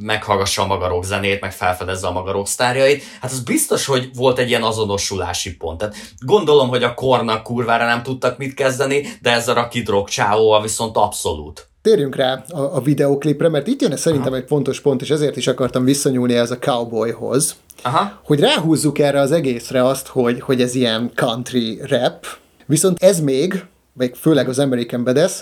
[0.00, 4.48] meghallgassa a maga zenét, meg felfedezze a maga rockstárjait, hát az biztos, hogy volt egy
[4.48, 5.78] ilyen azonosulási pont.
[5.78, 10.08] Tehát gondolom, hogy a kornak kurvára nem tudtak mit kezdeni, kezdeni, de ezzel a kidrog
[10.08, 11.68] csávóval viszont abszolút.
[11.82, 14.40] Térjünk rá a, a videoklipre, mert itt jön szerintem Aha.
[14.40, 18.20] egy fontos pont, és ezért is akartam visszanyúlni ez a cowboyhoz, Aha.
[18.24, 22.26] hogy ráhúzzuk erre az egészre azt, hogy, hogy ez ilyen country rap,
[22.66, 25.40] viszont ez még, vagy főleg az American Badass,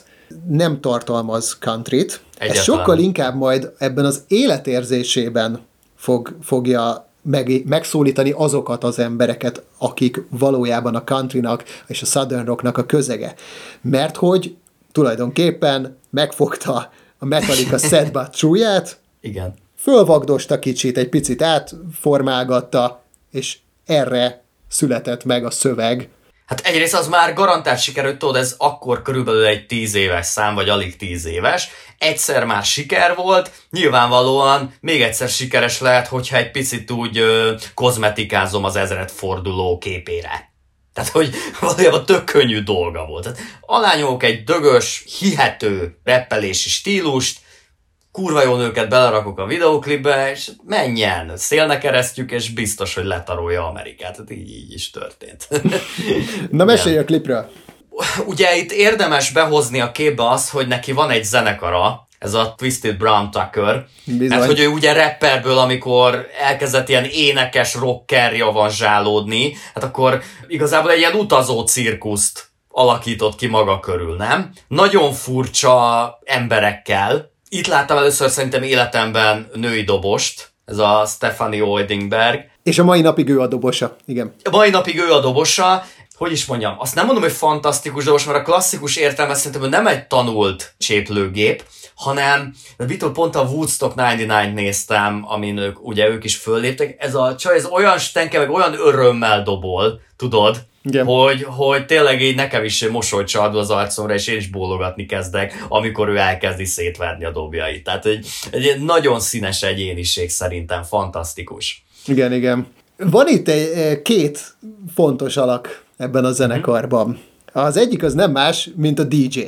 [0.49, 2.21] nem tartalmaz countryt.
[2.35, 2.59] Egyetlen.
[2.59, 5.61] Ez sokkal inkább majd ebben az életérzésében
[5.97, 12.79] fog, fogja meg, megszólítani azokat az embereket, akik valójában a countrynak és a southern rocknak
[12.79, 13.35] a közege.
[13.81, 14.57] Mert hogy
[14.93, 19.55] tulajdonképpen megfogta a Metallica Sad But True-ját, Igen.
[19.77, 26.09] fölvagdosta kicsit, egy picit átformálgatta, és erre született meg a szöveg,
[26.47, 30.69] Hát egyrészt az már garantált sikerült, tudod, ez akkor körülbelül egy tíz éves szám, vagy
[30.69, 31.69] alig tíz éves.
[31.99, 38.65] Egyszer már siker volt, nyilvánvalóan még egyszer sikeres lehet, hogyha egy picit úgy ö, kozmetikázom
[38.65, 40.53] az ezeret forduló képére.
[40.95, 43.23] Tehát, hogy valójában tök könnyű dolga volt.
[43.23, 47.39] Tehát alányolok egy dögös, hihető reppelési stílust,
[48.15, 54.13] kurva jó nőket belerakok a videoklipbe, és menjen, szélnek keresztjük, és biztos, hogy letarolja Amerikát.
[54.13, 55.49] Tehát így, így is történt.
[56.51, 57.51] Na mesélj a klipről!
[58.27, 62.97] Ugye itt érdemes behozni a képbe azt, hogy neki van egy zenekara, ez a Twisted
[62.97, 63.87] Brown Tucker.
[64.05, 64.39] Bizony.
[64.39, 70.99] Hát, hogy ő ugye rapperből, amikor elkezdett ilyen énekes rocker javanzsálódni, hát akkor igazából egy
[70.99, 74.53] ilyen utazó cirkuszt alakított ki maga körül, nem?
[74.69, 77.33] Nagyon furcsa emberekkel.
[77.55, 82.51] Itt láttam először szerintem életemben női dobost, ez a Stephanie Oidingberg.
[82.63, 84.35] És a mai napig ő a dobosa, igen.
[84.45, 85.85] A mai napig ő a dobosa,
[86.17, 89.87] hogy is mondjam, azt nem mondom, hogy fantasztikus dobos, mert a klasszikus értelme szerintem nem
[89.87, 96.25] egy tanult cséplőgép, hanem de Vitol pont a Woodstock 99 néztem, amin ők, ugye ők
[96.25, 101.07] is fölléptek, ez a csaj, ez olyan stenke, meg olyan örömmel dobol, tudod, Igen.
[101.07, 105.65] hogy, hogy tényleg így nekem is mosolyt csardul az arcomra, és én is bólogatni kezdek,
[105.69, 107.85] amikor ő elkezdi szétverni a dobjait.
[107.85, 111.85] Tehát egy, egy nagyon színes egyéniség szerintem, fantasztikus.
[112.07, 112.67] Igen, igen.
[112.97, 114.57] Van itt egy, eh, két
[114.95, 117.21] fontos alak ebben a zenekarban.
[117.53, 119.41] Az egyik az nem más, mint a DJ.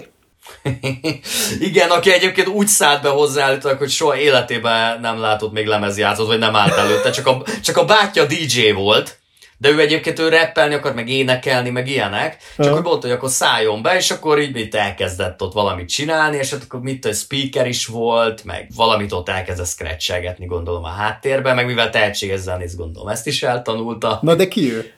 [1.69, 6.39] Igen, aki egyébként úgy szállt be hozzáállítólag, hogy soha életében nem látott még lemezjátszott, vagy
[6.39, 9.19] nem állt előtte, csak a, csak a bátyja DJ volt,
[9.59, 13.31] de ő egyébként ő rappelni akar, meg énekelni, meg ilyenek, csak hogy mondta, hogy akkor
[13.31, 17.17] szálljon be, és akkor így mit elkezdett ott valamit csinálni, és hát akkor mit tudom,
[17.17, 22.75] speaker is volt, meg valamit ott elkezdett scratchelgetni, gondolom a háttérben, meg mivel tehetséges zenész,
[22.75, 24.19] gondolom ezt is eltanulta.
[24.23, 24.93] Na de ki ő?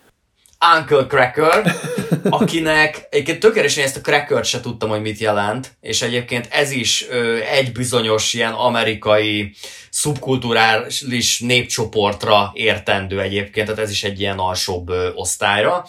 [0.77, 1.75] Uncle Cracker,
[2.31, 7.07] akinek egyébként tökéletesen ezt a cracker se tudtam, hogy mit jelent, és egyébként ez is
[7.11, 9.55] ö, egy bizonyos ilyen amerikai
[9.91, 15.87] szubkulturális népcsoportra értendő egyébként, tehát ez is egy ilyen alsóbb ö, osztályra.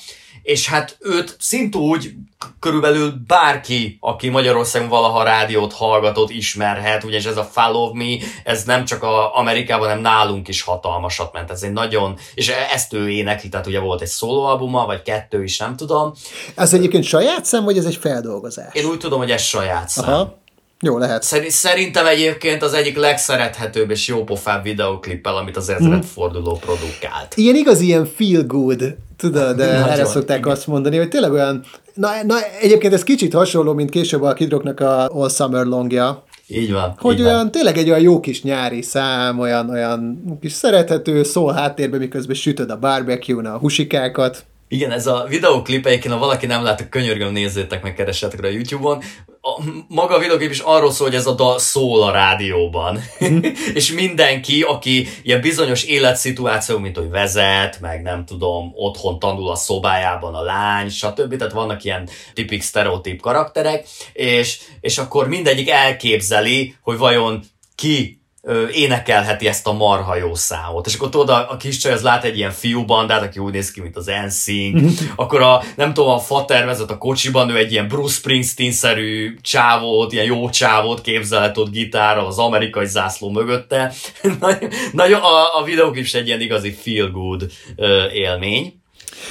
[0.50, 2.14] És hát őt szintúgy
[2.60, 8.86] körülbelül bárki, aki Magyarországon valaha rádiót hallgatott, ismerhet, ugyanis ez a Follow Me, ez nem
[8.86, 11.52] csak a Amerikában, hanem nálunk is hatalmasat ment.
[11.52, 15.58] Ez egy nagyon, és ezt ő énekli, tehát ugye volt egy szólóalbuma, vagy kettő is,
[15.58, 16.14] nem tudom.
[16.56, 18.74] Ez egyébként saját szem, vagy ez egy feldolgozás?
[18.74, 20.14] Én úgy tudom, hogy ez saját szám.
[20.14, 20.39] Aha.
[20.82, 21.24] Jó, lehet.
[21.24, 27.34] Szeri- Szerintem egyébként az egyik legszerethetőbb és jópofább videoklippel, amit az ezred forduló produkált.
[27.36, 30.52] Ilyen igaz, ilyen feel good, tudod, de Nagyon, erre szokták igen.
[30.52, 31.64] azt mondani, hogy tényleg olyan,
[31.94, 36.24] na, na egyébként ez kicsit hasonló, mint később a Kid Rocknak a All Summer Longja,
[36.48, 36.96] Így van.
[37.00, 37.52] hogy így olyan, van.
[37.52, 42.70] tényleg egy olyan jó kis nyári szám, olyan, olyan kis szerethető, szól háttérben, miközben sütöd
[42.70, 44.44] a barbecue-n a husikákat.
[44.72, 48.52] Igen, ez a videoklip egyébként, ha valaki nem látta, könyörgöm, nézzétek meg, keressetek rá a
[48.52, 49.04] YouTube-on.
[49.42, 53.00] A, maga a videoklip is arról szól, hogy ez a dal szól a rádióban.
[53.74, 59.56] és mindenki, aki ilyen bizonyos életszituáció, mint hogy vezet, meg nem tudom, otthon tanul a
[59.56, 61.36] szobájában a lány, stb.
[61.36, 67.44] Tehát vannak ilyen tipik sztereotíp karakterek, és, és akkor mindegyik elképzeli, hogy vajon
[67.76, 68.19] ki
[68.74, 70.88] énekelheti ezt a marha jó számot.
[70.88, 73.72] És akkor tudod, a, a kis csaj az lát egy ilyen fiúbandát, aki úgy néz
[73.72, 77.72] ki, mint az NSYNC, akkor a, nem tudom, a fater vezet a kocsiban, ő egy
[77.72, 83.94] ilyen Bruce Springsteen-szerű csávót, ilyen jó csávót képzelhet ott gitárral, az amerikai zászló mögötte.
[84.92, 88.74] nagyon, a, a videóklip is egy ilyen igazi feel good ö, élmény.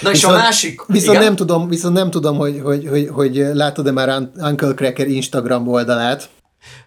[0.03, 0.81] Na és a másik...
[0.87, 1.23] Viszont igen?
[1.23, 5.69] nem tudom, viszont nem tudom, hogy, hogy, hogy, hogy látod-e már Un- Uncle Cracker Instagram
[5.69, 6.29] oldalát.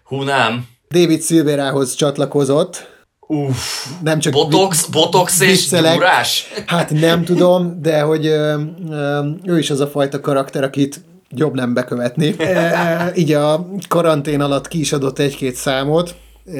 [0.04, 0.66] Hú, nem.
[0.92, 2.90] David Silverához csatlakozott,
[3.26, 3.86] Uff.
[4.02, 6.52] nem csak Botox, botox és gyúrás?
[6.66, 11.00] Hát nem tudom, de hogy ö, ö, ő is az a fajta karakter, akit
[11.30, 12.34] jobb nem bekövetni.
[12.38, 16.14] E, így a karantén alatt ki is adott egy-két számot.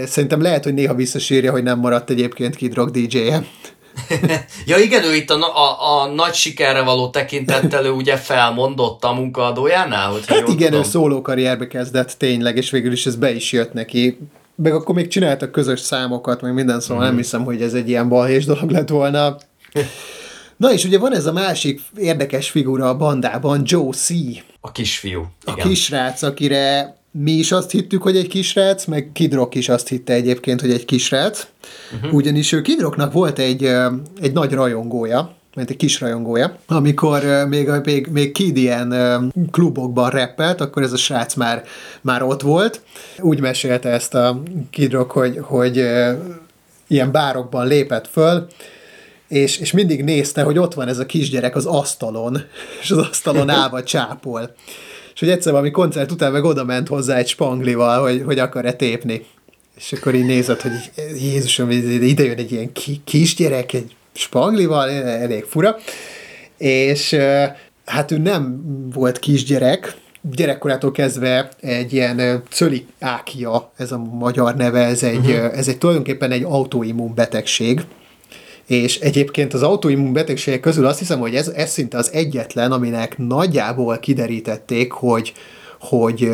[0.04, 3.44] Szerintem lehet, hogy néha visszasírja, hogy nem maradt egyébként Kid Rock DJ-je.
[4.66, 9.12] Ja igen, ő itt a, a, a nagy sikerre való tekintettel ő ugye felmondott a
[9.12, 13.52] munkaadójánál, hogy Hát igen, ő szóló karrierbe kezdett tényleg, és végül is ez be is
[13.52, 14.18] jött neki.
[14.54, 18.08] Meg akkor még csináltak közös számokat, meg minden, szóval nem hiszem, hogy ez egy ilyen
[18.08, 19.36] balhés dolog lett volna.
[20.56, 24.08] Na és ugye van ez a másik érdekes figura a bandában, Joe C.
[24.60, 25.26] A kisfiú.
[25.44, 25.68] A Igen.
[25.68, 30.12] kisrác, akire mi is azt hittük, hogy egy kisrác, meg Kid Rock is azt hitte
[30.12, 31.46] egyébként, hogy egy kisrác.
[31.94, 32.14] Uh-huh.
[32.14, 33.64] Ugyanis ő Kid Rocknak volt egy,
[34.20, 38.94] egy nagy rajongója, mert egy kis rajongója, amikor még, még, még Kid ilyen
[39.50, 41.64] klubokban rappelt, akkor ez a srác már,
[42.00, 42.80] már ott volt.
[43.18, 45.76] Úgy mesélte ezt a Kid Rock, hogy, hogy
[46.86, 48.46] ilyen bárokban lépett föl,
[49.28, 52.42] és, és mindig nézte, hogy ott van ez a kisgyerek az asztalon,
[52.80, 54.54] és az asztalon állva csápol.
[55.22, 59.24] Hogy egyszer valami koncert után meg oda ment hozzá egy spanglival, hogy, hogy akar-e tépni.
[59.76, 60.72] És akkor így nézett, hogy
[61.20, 65.76] Jézusom, ide jön egy ilyen ki, kisgyerek, egy spanglival, elég fura.
[66.58, 67.16] És
[67.84, 68.62] hát ő nem
[68.94, 69.96] volt kisgyerek,
[70.30, 75.58] gyerekkorától kezdve egy ilyen ö, cöliákia, ez a magyar neve, ez egy, uh-huh.
[75.58, 77.80] ez egy tulajdonképpen egy autoimmun betegség,
[78.72, 83.18] és egyébként az autoimmun betegségek közül azt hiszem, hogy ez, ez szinte az egyetlen, aminek
[83.18, 85.32] nagyjából kiderítették, hogy,
[85.80, 86.30] hogy,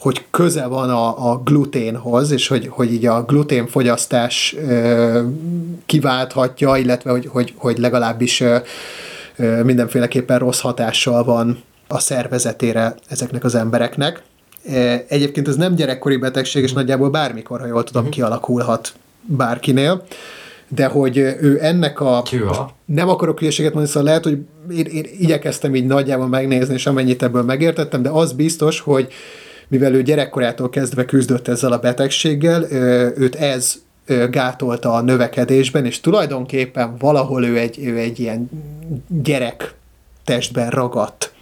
[0.00, 5.20] hogy köze van a, a gluténhoz, és hogy, hogy így a gluténfogyasztás ö,
[5.86, 8.56] kiválthatja, illetve hogy, hogy, hogy legalábbis ö,
[9.36, 14.22] ö, mindenféleképpen rossz hatással van a szervezetére ezeknek az embereknek.
[15.08, 18.16] Egyébként ez nem gyerekkori betegség, és nagyjából bármikor, ha jól tudom, uh-huh.
[18.16, 20.04] kialakulhat bárkinél
[20.68, 22.22] de hogy ő ennek a...
[22.28, 22.76] Tűha.
[22.84, 24.38] Nem akarok hülyeséget mondani, szóval lehet, hogy
[24.76, 29.08] én, én igyekeztem így nagyjából megnézni, és amennyit ebből megértettem, de az biztos, hogy
[29.68, 32.66] mivel ő gyerekkorától kezdve küzdött ezzel a betegséggel,
[33.16, 33.82] őt ez
[34.30, 38.50] gátolta a növekedésben, és tulajdonképpen valahol ő egy, ő egy ilyen
[39.08, 39.74] gyerek
[40.24, 41.32] testben ragadt.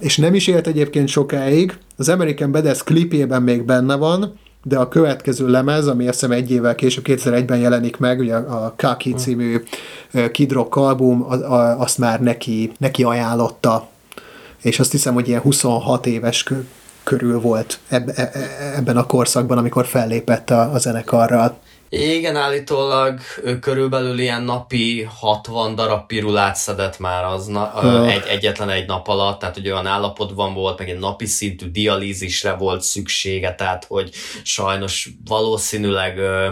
[0.00, 4.88] És nem is élt egyébként sokáig, az American Badass klipjében még benne van, de a
[4.88, 9.16] következő lemez, ami azt hiszem egy évvel később, 2001-ben jelenik meg, ugye a Kaki hm.
[9.16, 9.62] című
[10.32, 11.26] Kid Rock album,
[11.78, 13.88] azt már neki, neki ajánlotta,
[14.62, 16.44] és azt hiszem, hogy ilyen 26 éves
[17.02, 18.40] körül volt eb- e, e,
[18.76, 21.58] ebben a korszakban, amikor fellépett a, a zenekarral.
[21.94, 28.70] Igen, állítólag ő körülbelül ilyen napi 60 darab pirulát szedett már az na, egy, egyetlen
[28.70, 33.54] egy nap alatt, tehát hogy olyan állapotban volt, meg egy napi szintű dialízisre volt szüksége,
[33.54, 34.10] tehát hogy
[34.42, 36.48] sajnos valószínűleg ö,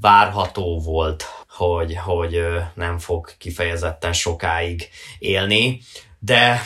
[0.00, 5.80] várható volt, hogy, hogy ö, nem fog kifejezetten sokáig élni
[6.24, 6.62] de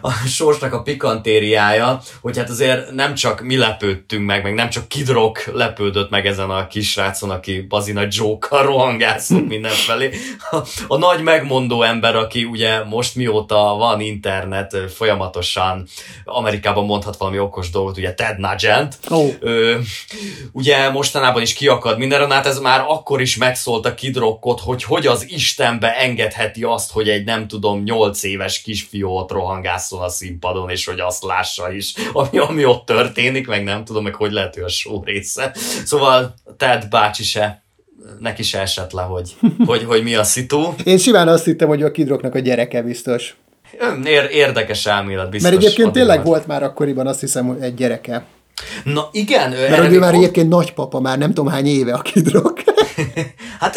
[0.00, 4.88] a sorsnak a pikantériája, hogy hát azért nem csak mi lepődtünk meg, meg nem csak
[4.88, 10.10] Kidrock lepődött meg ezen a kisrácon, aki bazina Joker rohangászott mindenfelé.
[10.50, 10.56] A,
[10.88, 15.86] a nagy megmondó ember, aki ugye most mióta van internet, folyamatosan
[16.24, 18.98] Amerikában mondhat valami okos dolgot, ugye Ted Nugent.
[19.08, 19.34] Oh.
[19.40, 19.78] Ö,
[20.52, 25.06] ugye mostanában is kiakad mindenre, hát ez már akkor is megszólt a Kidrockot, hogy hogy
[25.06, 30.08] az Istenbe engedheti azt, hogy egy nem tudom, nyolc éves éves kisfiú ott rohangászol a
[30.08, 34.32] színpadon, és hogy azt lássa is, ami, ami ott történik, meg nem tudom, meg hogy
[34.32, 35.54] lehet, hogy a show része.
[35.84, 37.62] Szóval Ted bácsi se
[38.18, 40.72] neki se esett le, hogy, hogy, hogy mi a szitu.
[40.84, 43.36] Én simán azt hittem, hogy a kidroknak a gyereke biztos.
[44.04, 45.50] Ér, érdekes elmélet biztos.
[45.50, 48.24] Mert egyébként tényleg volt már akkoriban azt hiszem, hogy egy gyereke.
[48.84, 49.50] Na igen.
[49.50, 52.62] Mert ő már egyébként nagypapa, már nem tudom hány éve a kidrok.
[53.60, 53.76] hát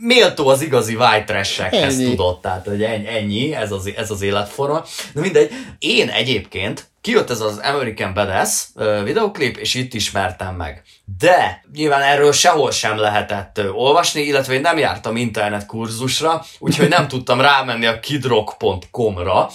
[0.00, 4.84] méltó az igazi white trash-ekhez tudott, tehát hogy ennyi, ez az, ez az életforma.
[5.14, 8.66] De mindegy, én egyébként kijött ez az American Badass
[9.04, 10.82] videoklip, és itt ismertem meg.
[11.18, 17.08] De nyilván erről sehol sem lehetett olvasni, illetve én nem jártam internet kurzusra, úgyhogy nem
[17.12, 19.50] tudtam rámenni a kidrock.com-ra.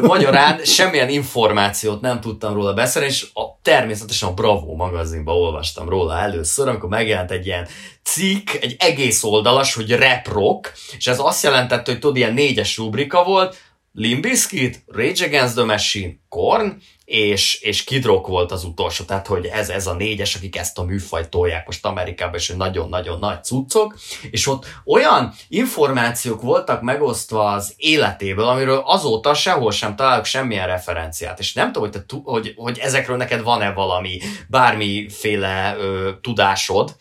[0.00, 6.18] Magyarán semmilyen információt nem tudtam róla beszélni, és a, természetesen a Bravo magazinban olvastam róla
[6.18, 7.68] először, amikor megjelent egy ilyen
[8.02, 12.76] cikk, egy egész oldalas, hogy rap rock, és ez azt jelentette, hogy tudod, ilyen négyes
[12.76, 13.56] rubrika volt,
[13.92, 19.46] Limbiskit, Rage Against the Machine, Korn, és, és Kid Rock volt az utolsó, tehát hogy
[19.46, 23.98] ez, ez a négyes, akik ezt a műfajt tolják most Amerikában, és nagyon-nagyon nagy cuccok,
[24.30, 31.38] és ott olyan információk voltak megosztva az életéből, amiről azóta sehol sem találok semmilyen referenciát,
[31.38, 36.96] és nem tudom, hogy, te, hogy, hogy ezekről neked van-e valami, bármiféle ö, tudásod.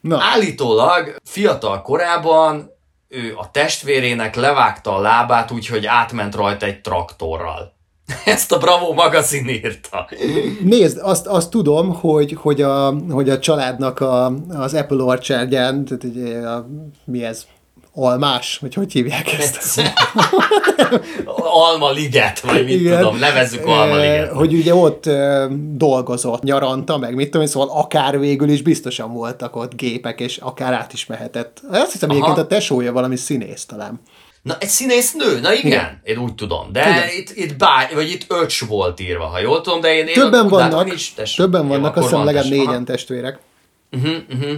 [0.00, 0.18] Na.
[0.20, 2.73] Állítólag fiatal korában
[3.14, 7.72] ő a testvérének levágta a lábát úgy, hogy átment rajta egy traktorral.
[8.24, 10.08] Ezt a Bravo magazin írta.
[10.60, 16.04] Nézd, azt, azt tudom, hogy, hogy, a, hogy a családnak a, az Apple Orchardján, tehát
[16.04, 16.66] ugye, a,
[17.04, 17.46] mi ez,
[17.94, 19.82] almás, vagy hogy hívják ezt?
[21.66, 22.98] Alma liget, vagy mit Igen.
[22.98, 24.32] tudom, nevezzük Alma liget.
[24.32, 25.10] Hogy ugye ott
[25.76, 30.72] dolgozott nyaranta, meg mit tudom, szóval akár végül is biztosan voltak ott gépek, és akár
[30.72, 31.62] át is mehetett.
[31.70, 32.18] Azt hiszem, Aha.
[32.18, 34.00] egyébként a tesója valami színész talán.
[34.42, 36.00] Na, egy színész nő, na igen, igen.
[36.02, 37.08] én úgy tudom, de igen.
[37.16, 40.06] itt, itt bá, vagy itt öcs volt írva, ha jól tudom, de én...
[40.06, 43.38] Többen én, vannak, is, test, többen vannak, azt hiszem legalább négyen testvérek.
[43.92, 44.52] Uh-huh, uh-huh.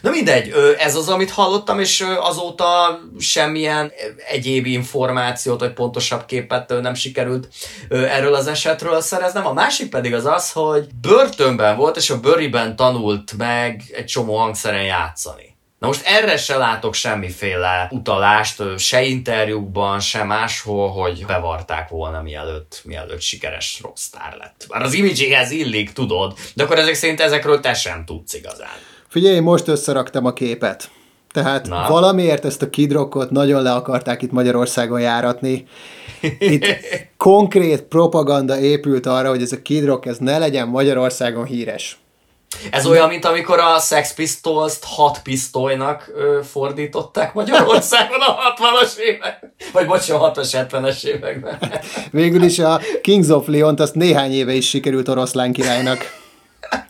[0.00, 3.92] Na mindegy, ez az, amit hallottam, és azóta semmilyen
[4.28, 7.48] egyéb információt, vagy pontosabb képet nem sikerült
[7.88, 9.46] erről az esetről szereznem.
[9.46, 14.36] A másik pedig az az, hogy börtönben volt, és a bőriben tanult meg egy csomó
[14.36, 15.50] hangszeren játszani.
[15.78, 22.80] Na most erre se látok semmiféle utalást, se interjúkban, se máshol, hogy bevarták volna mielőtt,
[22.84, 24.66] mielőtt sikeres rockstar lett.
[24.68, 28.76] Már az imidzséhez illik, tudod, de akkor ezek szerint ezekről te sem tudsz igazán.
[29.12, 30.90] Figyelj, most összeraktam a képet.
[31.32, 31.86] Tehát Na.
[31.88, 35.66] valamiért ezt a kidrokkot nagyon le akarták itt Magyarországon járatni.
[36.38, 36.64] Itt
[37.16, 42.00] konkrét propaganda épült arra, hogy ez a kidrok ez ne legyen Magyarországon híres.
[42.70, 49.52] Ez olyan, mint amikor a Sex Pistols-t hat pisztolynak ö, fordították Magyarországon a 60-as évek,
[49.72, 51.58] vagy bocsánat, a 60-as, 70-es években.
[52.10, 56.21] Végül is a Kings of Leon-t azt néhány éve is sikerült oroszlán királynak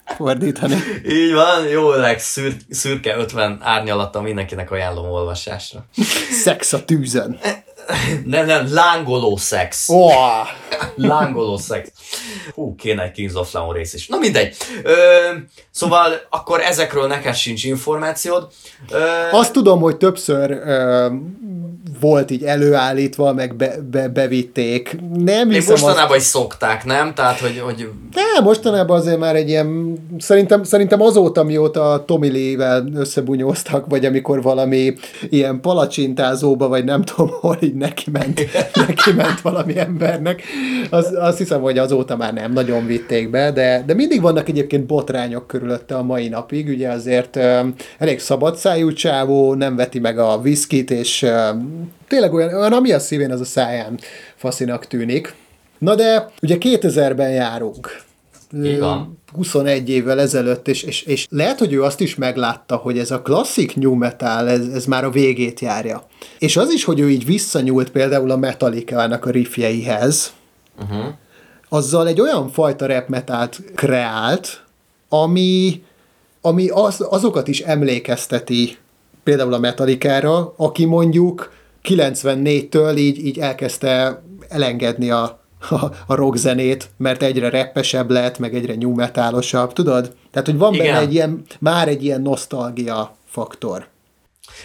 [0.05, 0.77] fordítani.
[1.09, 5.85] Így van, jó leg, szür, szürke 50 árnyalata mindenkinek ajánlom olvasásra.
[6.43, 7.39] Szex a tűzön.
[8.25, 9.89] Nem, nem, lángoló szex.
[9.89, 10.13] Oh.
[10.97, 11.89] lángoló szex.
[12.55, 14.07] Hú, kéne egy Kings of Leon rész is.
[14.07, 14.57] Na mindegy.
[14.83, 14.93] Ö,
[15.71, 18.47] szóval akkor ezekről neked sincs információd.
[18.91, 18.99] Ö,
[19.31, 21.07] Azt tudom, hogy többször ö,
[22.01, 24.97] volt így előállítva, meg be, be, bevitték.
[25.15, 26.21] Nem hiszem mostanában azt...
[26.21, 27.15] is szokták, nem?
[27.15, 27.59] Tehát, hogy...
[27.65, 27.89] hogy...
[28.13, 34.43] De, mostanában azért már egy ilyen, szerintem, szerintem azóta, mióta Tommy Lee-vel összebunyóztak, vagy amikor
[34.43, 34.95] valami
[35.29, 38.41] ilyen palacsintázóba, vagy nem tudom, hol így neki ment,
[38.87, 40.43] neki ment valami embernek,
[40.91, 44.87] az, azt hiszem, hogy azóta már nem nagyon vitték be, de, de mindig vannak egyébként
[44.87, 50.41] botrányok körülötte a mai napig, ugye azért um, elég szabadszájú csávó, nem veti meg a
[50.41, 53.99] viszkit, és um, tényleg olyan, olyan, ami a szívén, az a száján
[54.37, 55.35] faszinak tűnik.
[55.79, 58.03] Na de ugye 2000-ben járunk.
[58.53, 59.19] Igen.
[59.35, 63.23] 21 évvel ezelőtt, és, és, és lehet, hogy ő azt is meglátta, hogy ez a
[63.23, 66.07] klasszik new metal, ez, ez már a végét járja.
[66.39, 70.33] És az is, hogy ő így visszanyúlt például a Metallica-nak a riffjeihez,
[70.83, 71.05] uh-huh.
[71.69, 74.65] azzal egy olyan fajta rap metalt kreált,
[75.09, 75.83] ami,
[76.41, 78.77] ami az, azokat is emlékezteti
[79.25, 81.53] például a Metallica-ra, aki mondjuk
[81.85, 88.75] 94-től így, így elkezdte elengedni a, a, a rockzenét, mert egyre reppesebb lett, meg egyre
[88.75, 90.15] new metalosabb, tudod?
[90.31, 90.87] Tehát, hogy van Igen.
[90.87, 93.87] benne egy ilyen, már egy ilyen nosztalgia faktor.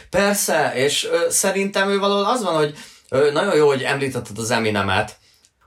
[0.10, 2.74] Persze, és ö, szerintem ő valahol az van, hogy
[3.10, 5.18] ö, nagyon jó, hogy említetted az Eminemet.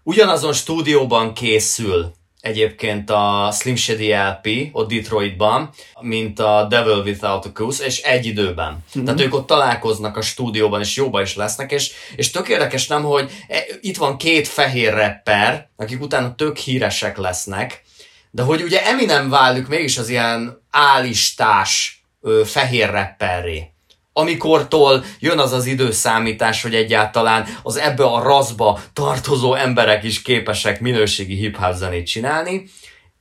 [0.02, 5.70] Ugyanazon stúdióban készül egyébként a Slim Shady LP, ott Detroitban,
[6.00, 8.70] mint a Devil Without a Cause, és egy időben.
[8.72, 9.04] Mm-hmm.
[9.04, 13.02] Tehát ők ott találkoznak a stúdióban, és jóba is lesznek, és, és tök érdekes nem,
[13.02, 17.82] hogy e, itt van két fehér rapper, akik utána tök híresek lesznek,
[18.30, 23.69] de hogy ugye Eminem válik mégis az ilyen álistás ö, fehér rapperré
[24.12, 30.80] amikortól jön az az időszámítás, hogy egyáltalán az ebbe a raszba tartozó emberek is képesek
[30.80, 32.68] minőségi hip zenét csinálni,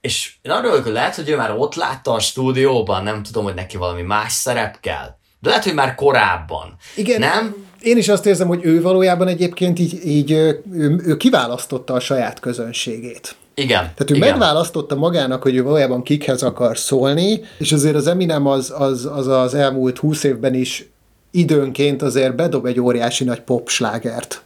[0.01, 3.53] és én arra hogy lehet, hogy ő már ott látta a stúdióban, nem tudom, hogy
[3.53, 5.17] neki valami más szerep kell.
[5.39, 6.75] De lehet, hogy már korábban.
[6.95, 7.55] Igen, nem?
[7.81, 10.63] Én is azt érzem, hogy ő valójában egyébként így, így ő,
[11.05, 13.35] ő kiválasztotta a saját közönségét.
[13.59, 13.79] Igen.
[13.79, 14.29] Tehát ő igen.
[14.29, 19.27] megválasztotta magának, hogy ő valójában kikhez akar szólni, és azért az Eminem az az, az,
[19.27, 20.89] az elmúlt húsz évben is
[21.31, 24.41] időnként azért bedob egy óriási nagy popslágert.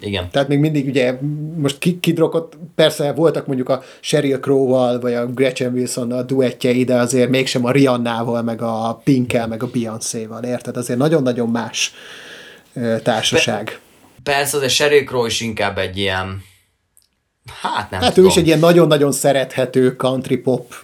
[0.00, 0.30] Igen.
[0.30, 1.18] Tehát még mindig ugye
[1.56, 6.94] most kidrokott, persze voltak mondjuk a Sheryl Crow-val, vagy a Gretchen wilson a duettjei, de
[6.94, 10.76] azért mégsem a Rihanna-val, meg a Pinkkel, meg a Beyoncé-val, érted?
[10.76, 11.94] Azért nagyon-nagyon más
[13.02, 13.80] társaság.
[14.22, 16.42] Be, persze, de Sheryl Crow is inkább egy ilyen
[17.60, 18.24] Hát nem Hát tudom.
[18.24, 20.74] ő is egy ilyen nagyon-nagyon szerethető country pop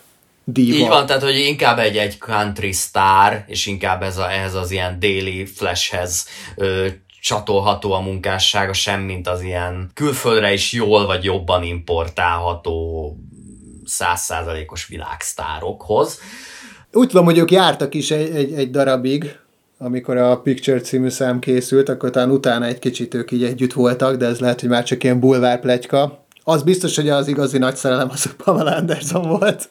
[0.45, 0.77] diva.
[0.77, 4.71] Így van, tehát hogy inkább egy, egy country star, és inkább ez a, ehhez az
[4.71, 6.87] ilyen daily flashhez ö,
[7.21, 13.17] csatolható a munkássága, sem mint az ilyen külföldre is jól vagy jobban importálható
[13.85, 16.21] százszázalékos világsztárokhoz.
[16.93, 19.37] Úgy tudom, hogy ők jártak is egy, egy, egy darabig,
[19.79, 24.17] amikor a Picture című szám készült, akkor talán utána egy kicsit ők így együtt voltak,
[24.17, 26.27] de ez lehet, hogy már csak ilyen bulvár pletyka.
[26.49, 29.71] Az biztos, hogy az igazi nagy szerelem az a Pamela Anderson volt.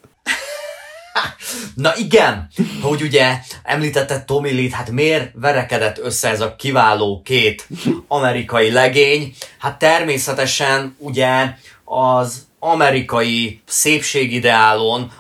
[1.76, 2.48] Na igen,
[2.82, 7.68] hogy ugye említette Tommy Lee, hát miért verekedett össze ez a kiváló két
[8.08, 9.36] amerikai legény?
[9.58, 11.54] Hát természetesen ugye
[11.84, 15.12] az amerikai szépségideálon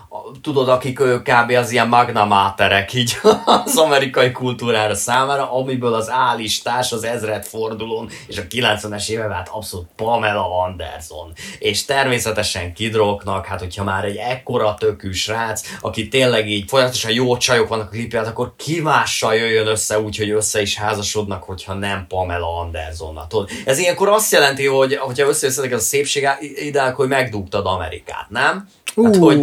[0.41, 1.51] tudod, akik kb.
[1.51, 3.17] az ilyen magna máterek így
[3.65, 9.49] az amerikai kultúrára számára, amiből az állistás az ezred fordulón és a 90-es években hát
[9.51, 11.33] abszolút Pamela Anderson.
[11.59, 17.37] És természetesen kidróknak, hát hogyha már egy ekkora tökű srác, aki tényleg így folyamatosan jó
[17.37, 21.73] csajok vannak a klipját, akkor ki mással jöjjön össze úgy, hogy össze is házasodnak, hogyha
[21.73, 23.19] nem Pamela Anderson.
[23.27, 23.49] Tudod?
[23.65, 28.67] Ez ilyenkor azt jelenti, hogy hogyha összejössze ez a szépség ideák, hogy megdugtad Amerikát, nem?
[29.03, 29.39] Hát, hogy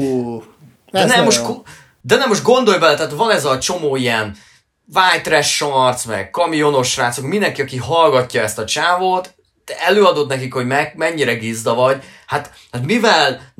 [1.03, 1.42] de nem, most,
[2.01, 4.36] de nem most gondolj bele, tehát van ez a csomó ilyen
[4.95, 9.34] white trash arc, meg kamionos srácok, mindenki, aki hallgatja ezt a csávót,
[9.64, 13.53] te előadod nekik, hogy meg, mennyire gizda vagy, hát, hát mivel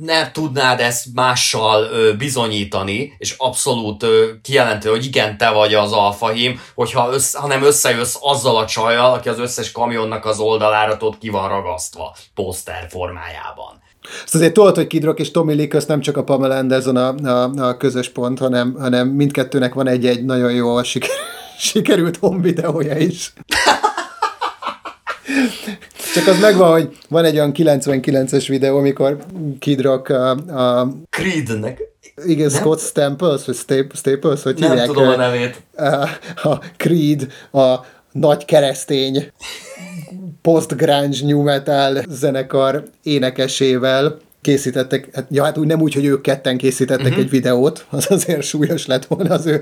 [0.00, 5.92] ne tudnád ezt mással ö, bizonyítani, és abszolút ö, kijelentő, hogy igen, te vagy az
[5.92, 11.18] alfahím, hogyha össze, hanem összejössz azzal a csajjal, aki az összes kamionnak az oldalára ott
[11.18, 13.84] ki van ragasztva, poszter formájában.
[14.24, 16.96] Ezt azért tudod, hogy Kid Rock és Tommy Lee közt nem csak a Pamela Anderson
[16.96, 21.10] a, a, a közös pont, hanem, hanem mindkettőnek van egy-egy nagyon jó siker,
[21.58, 23.32] sikerült home videója is.
[26.14, 29.18] Csak az megvan, hogy van egy olyan 99-es videó, amikor
[29.58, 30.30] Kid Rock a...
[30.30, 31.82] a Creednek.
[32.24, 32.60] Igen, nem?
[32.60, 33.56] Scott Staples, vagy
[33.94, 34.86] Staples, hogy Nem hívják?
[34.86, 35.62] tudom a nevét.
[35.76, 36.08] A,
[36.48, 37.74] a Creed, a
[38.12, 39.32] nagy keresztény
[40.46, 46.56] post-grunge new metal zenekar énekesével készítettek, hát, ja, hát úgy nem úgy, hogy ők ketten
[46.56, 47.22] készítettek uh-huh.
[47.22, 49.60] egy videót, az azért súlyos lett volna az ő,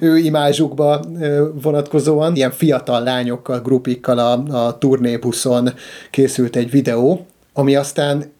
[0.00, 1.04] ő imázsukba
[1.62, 2.36] vonatkozóan.
[2.36, 5.70] Ilyen fiatal lányokkal, grupikkal a, a turnébuszon
[6.10, 8.32] készült egy videó, ami aztán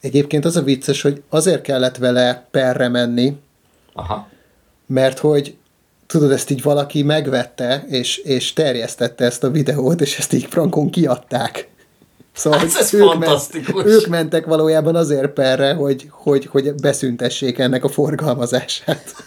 [0.00, 3.36] egyébként az a vicces, hogy azért kellett vele perre menni,
[3.92, 4.28] Aha.
[4.86, 5.56] mert hogy
[6.12, 10.90] tudod, ezt így valaki megvette, és, és terjesztette ezt a videót, és ezt így frankon
[10.90, 11.68] kiadták.
[12.32, 13.18] Szóval hát ez ők.
[13.18, 13.48] Ment,
[13.84, 19.14] ők mentek valójában azért perre, hogy, hogy, hogy beszüntessék ennek a forgalmazását.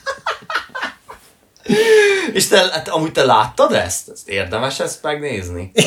[2.34, 4.10] És te, hát, amúgy te láttad ezt?
[4.10, 5.72] ezt érdemes ezt megnézni?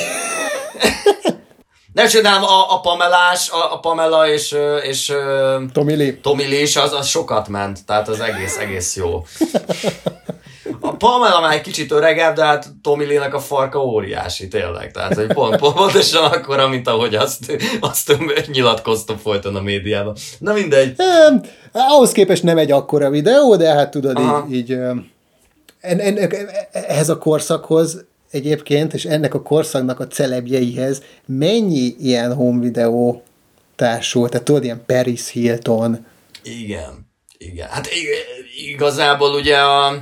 [1.93, 5.13] Nem csinálom, a, a Pamelás, a, a Pamela és, és.
[6.21, 9.23] Tommy Lee is, az, az sokat ment, tehát az egész, egész jó.
[10.89, 14.91] A Pamela már egy kicsit öregebb, de hát Tommy Lee-nek a farka óriási, tényleg.
[14.91, 18.17] Tehát, hogy pont, pont pontosan akkora, mint ahogy azt, azt
[18.47, 20.17] nyilatkoztam folyton a médiában.
[20.39, 20.97] Na mindegy.
[21.31, 21.41] Um,
[21.73, 24.47] ahhoz képest nem egy akkora videó, de hát tudod, Aha.
[24.49, 24.71] így, így
[25.81, 26.31] en, en,
[26.73, 33.23] ehhez a korszakhoz egyébként, és ennek a korszaknak a celebjeihez mennyi ilyen home videó
[33.77, 36.07] társul, tehát tudod, ilyen Paris Hilton.
[36.43, 37.07] Igen,
[37.39, 37.69] igen.
[37.69, 37.89] Hát
[38.67, 39.93] igazából ugye a,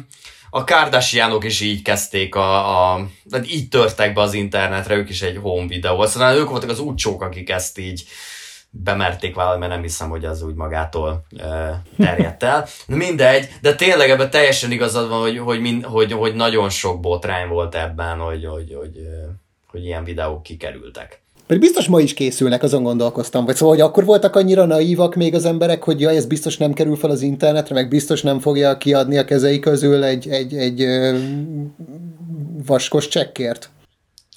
[0.51, 5.22] a Kardashianok is így kezdték a, a tehát így törtek be az internetre, ők is
[5.22, 6.01] egy home videó.
[6.01, 8.05] Aztán ők voltak az úcsók, akik ezt így
[8.70, 12.66] bemerték vállalni, mert nem hiszem, hogy az úgy magától e, terjedt el.
[12.86, 17.49] Mindegy, de tényleg ebben teljesen igazad van, hogy, hogy, mind, hogy, hogy nagyon sok botrány
[17.49, 19.09] volt ebben, hogy, hogy, hogy,
[19.66, 21.24] hogy ilyen videók kikerültek.
[21.47, 23.44] Pedig biztos ma is készülnek, azon gondolkoztam.
[23.44, 26.72] Vagy szóval, hogy akkor voltak annyira naívak még az emberek, hogy jaj, ez biztos nem
[26.72, 30.80] kerül fel az internetre, meg biztos nem fogja kiadni a kezei közül egy, egy, egy
[30.80, 31.18] ö,
[32.66, 33.70] vaskos csekkért.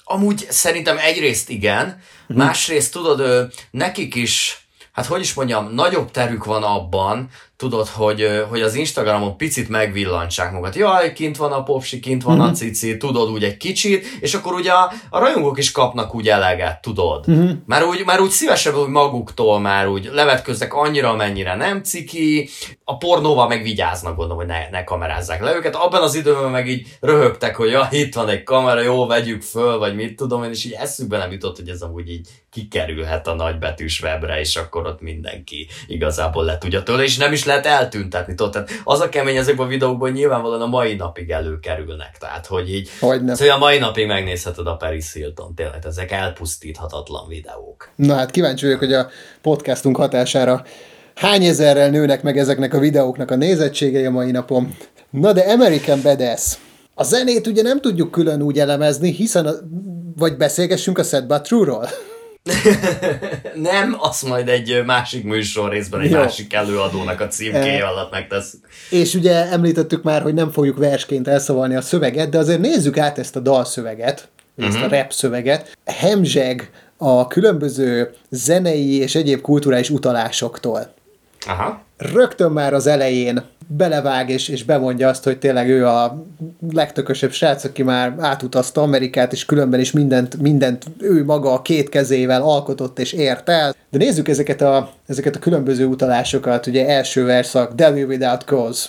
[0.04, 1.86] Amúgy szerintem egyrészt igen,
[2.22, 2.36] uh-huh.
[2.36, 7.28] másrészt tudod, nekik is, hát hogy is mondjam, nagyobb terük van abban,
[7.60, 10.74] tudod, hogy, hogy az Instagramon picit megvillantsák magukat.
[10.74, 12.48] Jaj, kint van a popsi, kint van uh-huh.
[12.48, 12.58] a mhm.
[12.58, 16.80] cici, tudod úgy egy kicsit, és akkor ugye a, a rajongók is kapnak úgy eleget,
[16.80, 17.28] tudod.
[17.28, 17.50] Uh-huh.
[17.66, 22.48] Már, úgy, már úgy szívesebb úgy maguktól már úgy levetköznek annyira, amennyire nem ciki,
[22.84, 25.74] a pornóval meg vigyáznak, gondolom, hogy ne, ne kamerázzák le őket.
[25.74, 29.78] Abban az időben meg így röhögtek, hogy ja, itt van egy kamera, jó, vegyük föl,
[29.78, 33.34] vagy mit tudom én, és így eszükbe nem jutott, hogy ez amúgy így kikerülhet a
[33.34, 38.34] nagybetűs webre, és akkor ott mindenki igazából le tudja tőle, és nem is lehet eltüntetni.
[38.34, 38.52] Tudod?
[38.52, 42.16] Tehát az a kemény ezekben a videókban, nyilvánvalóan a mai napig előkerülnek.
[42.18, 43.34] Tehát, hogy így hogy nem.
[43.34, 45.54] Szóval a mai napig megnézheted a Paris Hilton.
[45.54, 47.90] Tényleg, ezek elpusztíthatatlan videók.
[47.96, 49.08] Na hát kíváncsi vagyok, hogy a
[49.42, 50.62] podcastunk hatására
[51.14, 54.76] hány ezerrel nőnek meg ezeknek a videóknak a nézettségei a mai napon.
[55.10, 56.56] Na de American Badass.
[56.94, 59.52] A zenét ugye nem tudjuk külön úgy elemezni, hiszen a,
[60.16, 61.88] vagy beszélgessünk a Set But True-ról.
[63.54, 66.18] nem, azt majd egy másik műsor részben egy Jó.
[66.18, 68.54] másik előadónak a címkéje alatt megtesz.
[68.90, 73.18] És ugye említettük már, hogy nem fogjuk versként elszavalni a szöveget, de azért nézzük át
[73.18, 74.74] ezt a dalszöveget, uh-huh.
[74.74, 74.94] ezt a mhm.
[74.94, 75.76] rap szöveget.
[75.84, 80.94] Hemzseg a különböző zenei és egyéb kulturális utalásoktól.
[81.46, 81.82] Aha.
[81.96, 83.44] Rögtön már az elején
[83.76, 86.24] belevág és, és bemondja azt, hogy tényleg ő a
[86.72, 91.88] legtökösebb srác, aki már átutazta Amerikát, és különben is mindent, mindent ő maga a két
[91.88, 93.74] kezével alkotott és ért el.
[93.90, 98.88] De nézzük ezeket a, ezeket a különböző utalásokat, ugye első verszak, Devil Without Cause.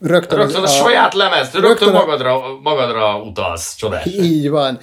[0.00, 4.04] Rögtön, rögtön a, a, saját lemez, rögtön, rögtön magadra, magadra utalsz, csodás.
[4.04, 4.78] Így van.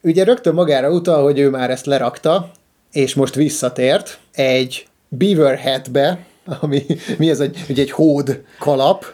[0.00, 2.50] Ugye rögtön magára utal, hogy ő már ezt lerakta,
[2.92, 6.18] és most visszatért egy beaver hatbe,
[6.60, 6.84] ami
[7.18, 9.04] mi ez egy, ugye egy hód kalap,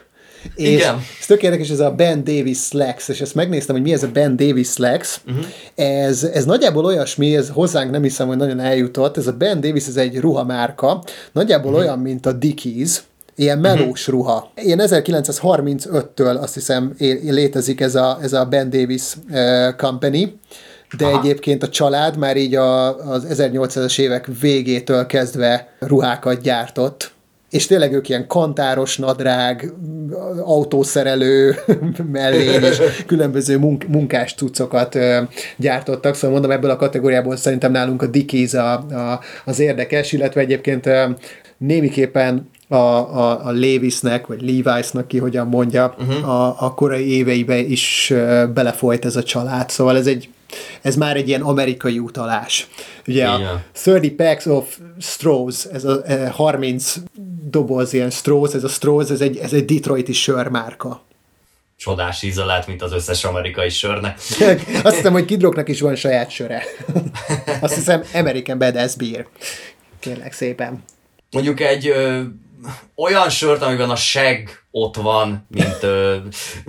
[0.54, 0.94] és Igen.
[1.20, 4.08] ez tök érdekes, ez a Ben Davis Slacks, és ezt megnéztem, hogy mi ez a
[4.08, 5.20] Ben Davis Slacks.
[5.26, 5.44] Uh-huh.
[5.74, 9.86] Ez, ez nagyjából olyasmi, ez hozzánk nem hiszem, hogy nagyon eljutott, ez a Ben Davis,
[9.86, 11.02] ez egy ruhamárka,
[11.32, 11.86] nagyjából uh-huh.
[11.86, 13.02] olyan, mint a Dickies,
[13.34, 14.14] ilyen melós uh-huh.
[14.14, 14.52] ruha.
[14.56, 20.38] Ilyen 1935-től azt hiszem létezik ez a, ez a Ben Davis uh, Company,
[20.96, 21.20] de Aha.
[21.20, 27.16] egyébként a család már így a, az 1800-as évek végétől kezdve ruhákat gyártott
[27.50, 29.72] és tényleg ők ilyen kantáros nadrág,
[30.44, 31.56] autószerelő
[32.12, 34.98] mellény, és különböző munk- munkás cuccokat
[35.56, 40.40] gyártottak, szóval mondom, ebből a kategóriából szerintem nálunk a Dickies a, a, az érdekes, illetve
[40.40, 40.88] egyébként
[41.58, 46.28] némiképpen a, a, a Levisnek, vagy Levi'snak ki hogyan mondja, uh-huh.
[46.28, 48.14] a, a korai éveibe is
[48.54, 50.28] belefolyt ez a család, szóval ez egy
[50.82, 52.68] ez már egy ilyen amerikai utalás.
[53.06, 53.40] Ugye Igen.
[53.42, 56.94] a 30 packs of straws, ez a 30
[57.50, 61.02] doboz ilyen straws, ez a straws, ez egy, ez egy detroiti sörmárka.
[61.76, 64.18] Csodás íze lehet, mint az összes amerikai sörnek.
[64.82, 66.62] Azt hiszem, hogy Kidroknak is van saját söre.
[67.60, 69.26] Azt hiszem, American Badass Beer.
[70.00, 70.84] Kérlek szépen.
[71.30, 71.92] Mondjuk egy
[72.96, 75.78] olyan sört, amiben a seg ott van, mint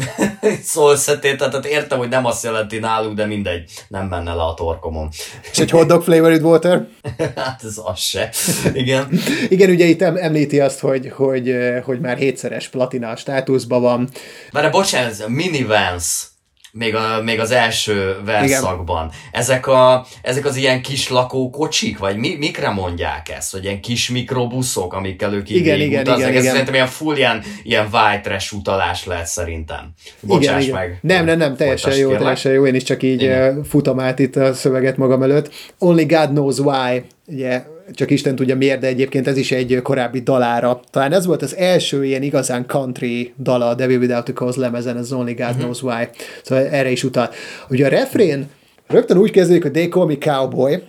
[0.63, 5.09] szólszetét, tehát értem, hogy nem azt jelenti náluk, de mindegy, nem menne le a torkomon.
[5.51, 6.87] És egy hot dog flavored water?
[7.35, 8.29] hát ez az se.
[8.73, 9.19] Igen.
[9.49, 14.09] Igen, ugye itt említi azt, hogy, hogy, hogy már hétszeres platina státuszban van.
[14.51, 16.27] Mert bocsánat, ez a minivans
[16.71, 19.05] még, a, még az első verszakban.
[19.05, 19.19] Igen.
[19.31, 23.51] Ezek, a, ezek az ilyen kis lakókocsik, vagy mi, mikre mondják ezt?
[23.51, 26.19] Vagy ilyen kis mikrobuszok, amikkel ők így igen, igen, utaznak.
[26.19, 26.51] Igen, Ez igen.
[26.51, 29.93] szerintem ilyen full ilyen, ilyen white trash utalás lehet szerintem.
[30.21, 30.87] Bocsáss igen, meg.
[30.87, 30.99] Igen.
[31.01, 32.65] Nem, nem, nem, teljesen jó, teljesen jó.
[32.65, 33.63] Én is csak így igen.
[33.63, 35.53] futom át itt a szöveget magam előtt.
[35.79, 37.03] Only God knows why.
[37.25, 37.63] Ugye
[37.93, 40.79] csak Isten tudja miért, de egyébként ez is egy korábbi dalára.
[40.91, 44.97] Talán ez volt az első ilyen igazán country dala a Devil Without a Cause lemezen,
[44.97, 45.61] az Only God uh-huh.
[45.61, 46.07] Knows Why.
[46.43, 47.29] Szóval erre is utal.
[47.69, 48.49] Ugye a refrén
[48.87, 50.83] rögtön úgy kezdődik, hogy They Call Me Cowboy.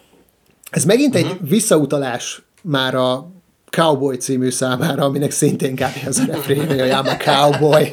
[0.70, 1.30] Ez megint uh-huh.
[1.30, 1.48] egy mhm.
[1.48, 3.30] visszautalás már a
[3.70, 6.06] Cowboy című számára, aminek szintén kb.
[6.06, 7.92] az a refrén, hogy I'm a cowboy.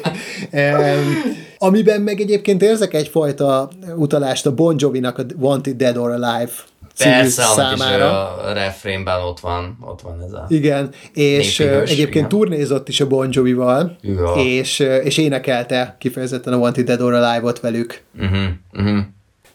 [0.52, 6.50] um, amiben meg egyébként érzek egyfajta utalást a Bon Jovi-nak a Wanted Dead or Alive
[6.98, 8.36] Persze, számára.
[8.36, 12.28] a refrénben ott van, ott van ez a Igen, és egyébként igen.
[12.28, 14.32] turnézott is a Bon Jovi-val, ja.
[14.36, 18.02] és, és énekelte kifejezetten a Wanted Dead or Alive-ot velük.
[18.18, 18.38] Uh-huh,
[18.72, 18.98] uh-huh.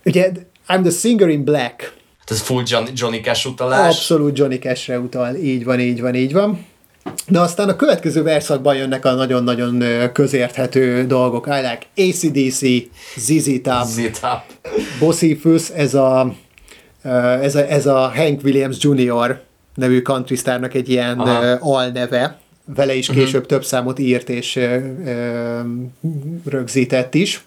[0.05, 0.31] Ugye,
[0.67, 1.93] I'm the singer in black.
[2.19, 3.95] Hát ez full Johnny, Johnny Cash utalás.
[3.95, 6.65] Abszolút Johnny Cash-re utal, így van, így van, így van.
[7.27, 9.83] De aztán a következő verszakban jönnek a nagyon-nagyon
[10.13, 11.47] közérthető dolgok.
[11.47, 12.65] I like ACDC,
[13.15, 14.41] ZZ Top.
[14.99, 16.33] Bossy Fuss, ez a
[17.41, 19.41] ez a, ez a Hank Williams Jr.
[19.75, 21.57] nevű country starnak egy ilyen Aha.
[21.59, 23.45] alneve, vele is később uh-huh.
[23.45, 25.59] több számot írt és ö, ö,
[26.45, 27.43] rögzített is.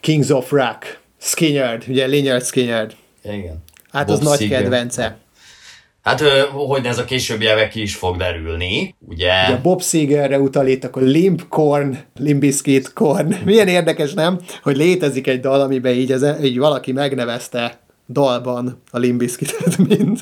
[0.00, 2.92] Kings of Rock, Skinnerd, ugye Lynyrd Skinnerd.
[3.24, 3.62] Igen.
[3.92, 4.60] Hát Bob az nagy Seger.
[4.60, 5.16] kedvence.
[6.02, 6.20] Hát,
[6.52, 9.32] hogy ez a későbbi évek ki is fog derülni, ugye?
[9.46, 13.34] ugye Bob Segerre utal itt, akkor Limp Korn, Limbiskit Korn.
[13.44, 14.40] Milyen érdekes, nem?
[14.62, 17.80] Hogy létezik egy dal, amiben így, az, így valaki megnevezte
[18.12, 20.20] dalban a Limbiskitet, mint,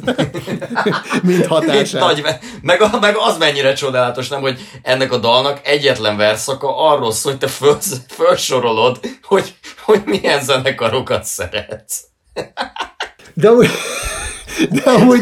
[1.23, 2.01] mint hatását.
[2.01, 2.23] Nagy,
[2.63, 7.41] meg, meg az mennyire csodálatos, nem, hogy ennek a dalnak egyetlen verszaka arról szól, hogy
[7.41, 7.79] te föl,
[8.09, 12.05] felsorolod, hogy, hogy milyen zenekarokat szeretsz.
[13.35, 13.71] De amúgy,
[14.71, 15.21] de amúgy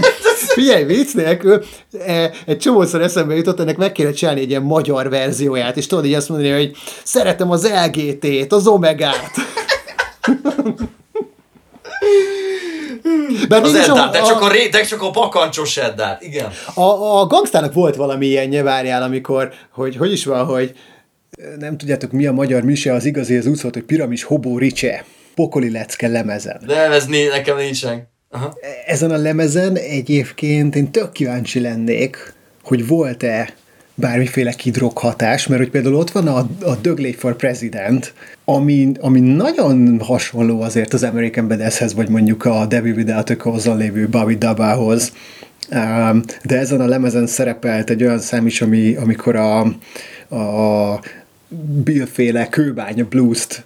[0.59, 1.65] figyelj, vicc nélkül,
[2.07, 6.05] e, egy csomószor eszembe jutott, ennek meg kéne csinálni egy ilyen magyar verzióját, és tudod
[6.05, 9.31] így azt mondani, hogy szeretem az LGT-t, az Omegát.
[13.49, 16.51] Bár az Eddát, de, csak a, ré, de csak a bakancsos Eddát, igen.
[16.75, 20.75] A, a gangstának volt valami ilyen várjál, amikor, hogy hogy is van, hogy
[21.59, 25.05] nem tudjátok mi a magyar mise, az igazi az úgy szólt, hogy piramis hobó ricse,
[25.35, 26.63] pokoli lecke lemezen.
[26.67, 28.09] De ez né, nekem nincsen.
[28.31, 28.59] Aha.
[28.87, 33.55] Ezen a lemezen egyébként én tök kíváncsi lennék, hogy volt-e
[34.01, 38.13] bármiféle kidroghatás, mert hogy például ott van a, a Dögley for President,
[38.45, 43.75] ami, ami nagyon hasonló azért az American Badasshez, vagy mondjuk a Debbie Without a cause
[43.75, 45.13] lévő Bobby Dabához.
[45.71, 49.61] Um, de ezen a lemezen szerepelt egy olyan szám is, ami, amikor a,
[50.37, 51.01] a
[51.85, 53.65] Bill-féle kőbánya blues-t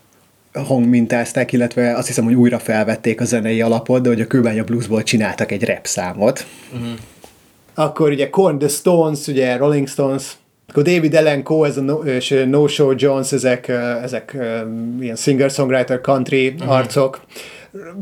[0.53, 5.03] hangmintázták, illetve azt hiszem, hogy újra felvették a zenei alapot, de hogy a kőbánya bluesból
[5.03, 6.47] csináltak egy rap számot.
[6.73, 6.99] Uh-huh
[7.75, 10.33] akkor ugye Korn the Stones, ugye Rolling Stones,
[10.69, 13.69] akkor David Allen Coe ez a no, és No Show Jones, ezek,
[14.03, 14.37] ezek
[15.01, 16.71] ilyen singer-songwriter country uh-huh.
[16.71, 17.21] arcok,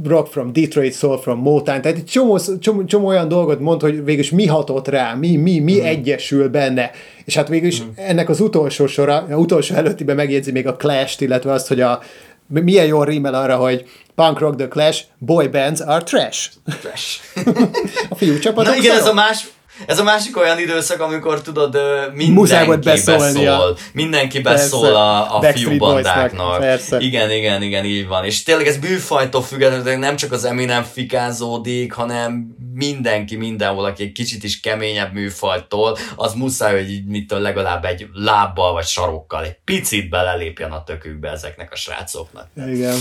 [0.04, 4.04] Rock from Detroit, Soul from Motown, tehát egy csomó, csomó, csomó olyan dolgot mond, hogy
[4.04, 5.88] végülis mi hatott rá, mi, mi, mi uh-huh.
[5.88, 6.90] egyesül benne,
[7.24, 8.08] és hát végülis uh-huh.
[8.08, 12.00] ennek az utolsó sora, az utolsó előttiben megjegyzi még a Clash-t, illetve azt, hogy a
[12.46, 16.50] milyen jól rímel arra, hogy punk rock the clash, boy bands are trash.
[16.80, 17.20] Trash.
[18.10, 19.48] a fiú csapatok Na igen, ez a más,
[19.87, 21.78] Ez a másik olyan időszak, amikor tudod,
[22.12, 23.78] mindenki beszól.
[23.93, 26.64] Mindenki beszól a, a fiúbandáknak.
[26.99, 28.24] Igen, igen, igen, így van.
[28.24, 34.12] És tényleg ez bűfajtól függetlenül nem csak az Eminem fikázódik, hanem mindenki mindenhol, aki egy
[34.12, 39.57] kicsit is keményebb műfajtól, az muszáj, hogy így mitől legalább egy lábbal vagy sarokkal egy
[39.64, 42.47] picit belelépjen a tökükbe ezeknek a srácoknak.
[42.66, 42.97] Igen.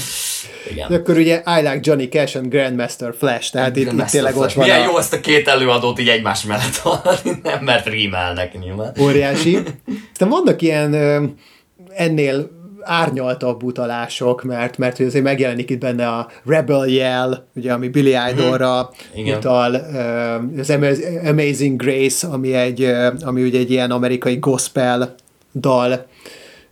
[0.72, 0.90] Igen.
[0.90, 4.54] De akkor ugye I like Johnny Cash and Grandmaster Flash, tehát itt, itt tényleg ott
[4.54, 4.84] van Milyen a...
[4.84, 8.94] jó ezt a két előadót így egymás mellett hallani, nem, mert rímelnek nyilván.
[9.02, 9.58] Óriási.
[10.12, 10.94] Aztán vannak ilyen
[11.90, 17.88] ennél árnyaltabb utalások, mert, mert hogy azért megjelenik itt benne a Rebel Yell, ugye, ami
[17.88, 18.28] Billy mhm.
[18.30, 18.90] Idolra
[19.20, 19.38] mm-hmm.
[19.38, 19.76] utal,
[20.58, 20.74] az
[21.26, 22.92] Amazing Grace, ami, egy,
[23.22, 25.16] ami ugye egy ilyen amerikai gospel
[25.54, 26.08] dal,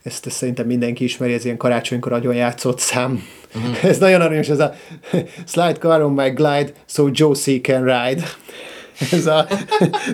[0.04, 3.24] ezt, ezt szerintem mindenki ismeri, ez ilyen karácsonykor nagyon játszott szám.
[3.56, 3.84] Uh-huh.
[3.84, 4.74] Ez nagyon aranyos, ez a
[5.52, 8.24] slide car on my glide, so Josie can ride
[9.12, 9.48] ez a,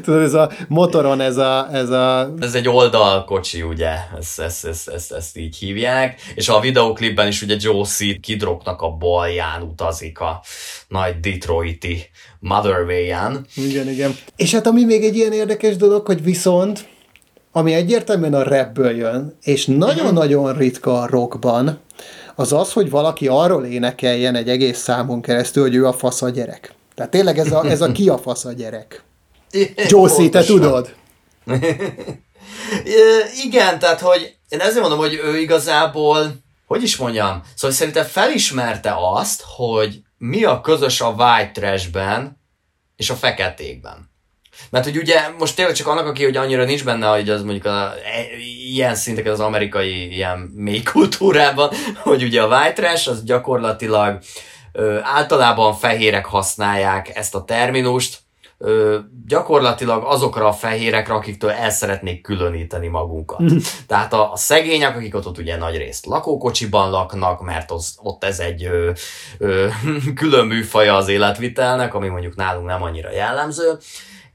[0.04, 2.34] tudod, ez a motoron, ez a, ez a...
[2.40, 7.42] Ez egy oldalkocsi, ugye, ezt, ezt, ezt, ezt, ezt így hívják, és a videoklipben is
[7.42, 10.42] ugye Josie kidroknak a balján utazik a
[10.88, 12.10] nagy Detroiti
[12.40, 13.46] Motherway-en.
[13.56, 14.16] Igen, igen.
[14.36, 16.92] És hát ami még egy ilyen érdekes dolog, hogy viszont
[17.56, 21.80] ami egyértelműen a rapből jön, és nagyon-nagyon ritka a rockban,
[22.36, 26.30] az az, hogy valaki arról énekeljen egy egész számon keresztül, hogy ő a fasz a
[26.30, 26.74] gyerek.
[26.96, 29.04] Tehát tényleg ez a, ez a ki a fasz a gyerek.
[29.90, 30.96] Josie, te tudod?
[33.46, 36.32] Igen, tehát hogy én ezért mondom, hogy ő igazából,
[36.66, 42.42] hogy is mondjam, szóval szerintem felismerte azt, hogy mi a közös a white trashben
[42.96, 44.12] és a feketékben.
[44.70, 47.66] Mert hogy ugye most tényleg csak annak, aki hogy annyira nincs benne, hogy az mondjuk
[47.66, 48.38] a, e,
[48.70, 51.70] ilyen szintek az amerikai ilyen mély kultúrában,
[52.04, 54.53] hogy ugye a white trash az gyakorlatilag ö,
[55.02, 58.24] általában fehérek használják ezt a terminust,
[59.28, 63.42] gyakorlatilag azokra a fehérekre, akiktől el szeretnék különíteni magunkat.
[63.42, 63.58] Mm.
[63.88, 68.24] Tehát a, a szegények, akik ott, ott ugye nagy részt lakókocsiban laknak, mert az, ott
[68.24, 68.92] ez egy ö,
[69.38, 69.68] ö,
[70.16, 73.78] külön műfaja az életvitelnek, ami mondjuk nálunk nem annyira jellemző,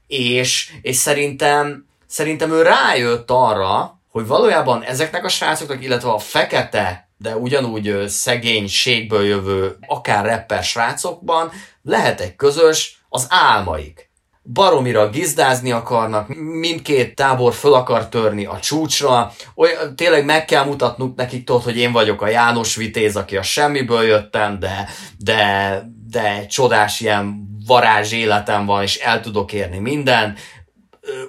[0.07, 7.08] és, és szerintem, szerintem ő rájött arra, hogy valójában ezeknek a srácoknak, illetve a fekete
[7.21, 11.51] de ugyanúgy szegénységből jövő, akár rapper srácokban
[11.81, 14.09] lehet egy közös az álmaik.
[14.53, 16.27] Baromira gizdázni akarnak,
[16.59, 21.77] mindkét tábor föl akar törni a csúcsra, olyan, tényleg meg kell mutatnunk nekik tudod, hogy
[21.77, 28.11] én vagyok a János Vitéz, aki a semmiből jöttem, de, de, de csodás ilyen varázs
[28.11, 30.35] életem van, és el tudok érni minden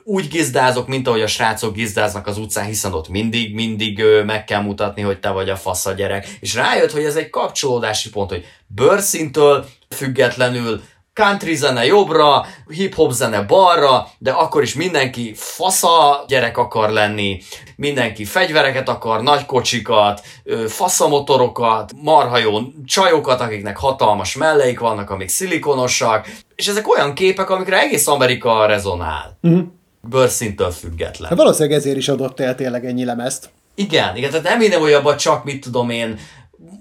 [0.04, 4.62] úgy gizdázok, mint ahogy a srácok gizdáznak az utcán, hiszen ott mindig, mindig meg kell
[4.62, 6.28] mutatni, hogy te vagy a fasz a gyerek.
[6.40, 10.82] És rájött, hogy ez egy kapcsolódási pont, hogy bőrszintől függetlenül
[11.20, 17.42] country zene jobbra, hip-hop zene balra, de akkor is mindenki fasza gyerek akar lenni,
[17.76, 20.20] mindenki fegyvereket akar, nagy kocsikat,
[20.66, 27.80] faszamotorokat, marha jó csajokat, akiknek hatalmas melleik vannak, amik szilikonosak, és ezek olyan képek, amikre
[27.80, 29.38] egész Amerika rezonál.
[29.42, 29.62] Uh-huh.
[30.00, 31.28] Bőrszintől független.
[31.28, 33.50] Hát valószínűleg ezért is adott el tényleg ennyi lemezt.
[33.74, 36.18] Igen, igen, tehát nem hogy abban csak mit tudom én,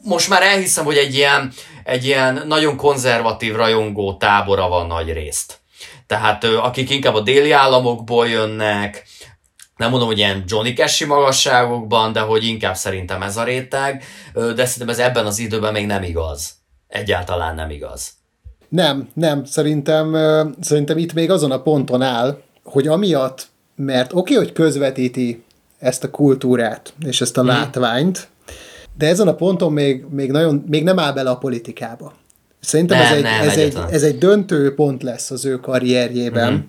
[0.03, 1.51] most már elhiszem, hogy egy ilyen,
[1.83, 5.59] egy ilyen nagyon konzervatív rajongó tábora van nagy részt.
[6.07, 9.07] Tehát akik inkább a déli államokból jönnek,
[9.75, 14.03] nem mondom, hogy ilyen Johnny Cash magasságokban, de hogy inkább szerintem ez a réteg,
[14.33, 16.51] de szerintem ez ebben az időben még nem igaz.
[16.87, 18.11] Egyáltalán nem igaz.
[18.69, 20.17] Nem, nem, szerintem,
[20.61, 25.43] szerintem itt még azon a ponton áll, hogy amiatt, mert oké, okay, hogy közvetíti
[25.79, 27.49] ezt a kultúrát és ezt a hmm.
[27.49, 28.27] látványt,
[28.99, 32.13] de ezen a ponton még, még, nagyon, még nem áll bele a politikába.
[32.59, 36.51] Szerintem nem, ez, egy, nem, ez, egy, ez egy döntő pont lesz az ő karrierjében.
[36.51, 36.61] Mm-hmm.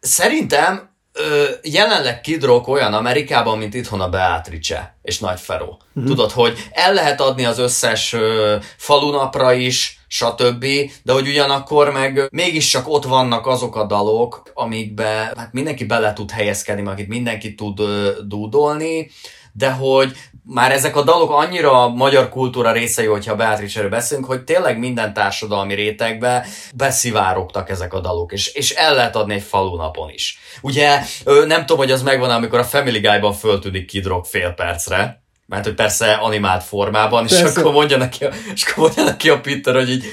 [0.00, 5.80] Szerintem ö, jelenleg Kid Rock olyan Amerikában, mint itthon a Beatrice és Nagy Feró.
[5.98, 6.08] Mm-hmm.
[6.08, 10.66] Tudod, hogy el lehet adni az összes ö, falunapra is, stb.,
[11.02, 16.30] de hogy ugyanakkor meg mégiscsak ott vannak azok a dalok, amikbe hát mindenki bele tud
[16.30, 19.10] helyezkedni, akit mindenki tud ö, dúdolni,
[19.52, 20.12] de hogy
[20.44, 25.14] már ezek a dalok annyira a magyar kultúra részei, hogyha Beatrice-ről beszélünk, hogy tényleg minden
[25.14, 30.38] társadalmi rétegbe beszivárogtak ezek a dalok, és, és el lehet adni egy falunapon is.
[30.60, 35.21] Ugye nem tudom, hogy az megvan, amikor a Family Guy-ban föltűnik Kid Rock fél percre,
[35.52, 37.48] mert hogy persze animált formában, persze.
[37.48, 40.04] és akkor mondja neki, a, és akkor mondja neki a Peter, hogy így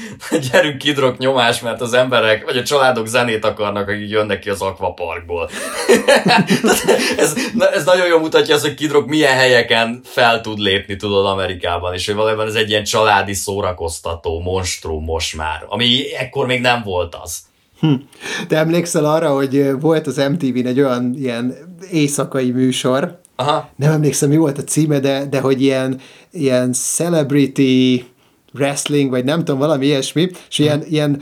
[0.51, 4.61] gyerünk kidrok nyomás, mert az emberek, vagy a családok zenét akarnak, akik jönnek ki az
[4.61, 5.49] akvaparkból.
[7.17, 7.33] ez,
[7.73, 12.05] ez nagyon jól mutatja azt, hogy kidrok milyen helyeken fel tud lépni, tudod, Amerikában, és
[12.05, 17.15] hogy valójában ez egy ilyen családi szórakoztató monstrum most már, ami ekkor még nem volt
[17.21, 17.37] az.
[17.79, 17.93] Hm.
[18.47, 21.55] Te emlékszel arra, hogy volt az MTV-n egy olyan ilyen
[21.91, 23.69] éjszakai műsor, Aha.
[23.75, 25.99] nem emlékszem, mi volt a címe, de, de hogy ilyen,
[26.31, 28.05] ilyen celebrity
[28.53, 31.21] wrestling, vagy nem tudom, valami ilyesmi, és ilyen, ilyen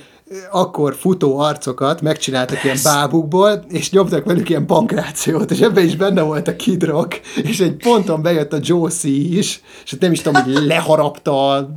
[0.51, 6.21] akkor futó arcokat megcsináltak ilyen bábukból, és nyomtak velük ilyen pankrációt, és ebben is benne
[6.21, 10.43] volt a Kid Rock, és egy ponton bejött a Josie is, és nem is tudom,
[10.43, 11.69] hogy leharapta a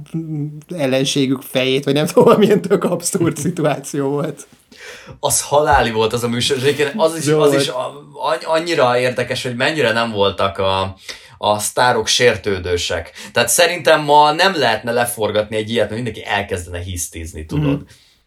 [0.76, 4.46] ellenségük fejét, vagy nem tudom, milyen tök abszurd szituáció volt.
[5.20, 8.06] Az haláli volt az a műsor, és az is, az is a-
[8.44, 10.96] annyira érdekes, hogy mennyire nem voltak a,
[11.38, 13.12] a sztárok sértődősek.
[13.32, 17.78] Tehát szerintem ma nem lehetne leforgatni egy ilyet, mert mindenki elkezdene hisztizni, tudod.
[17.78, 17.82] Mm.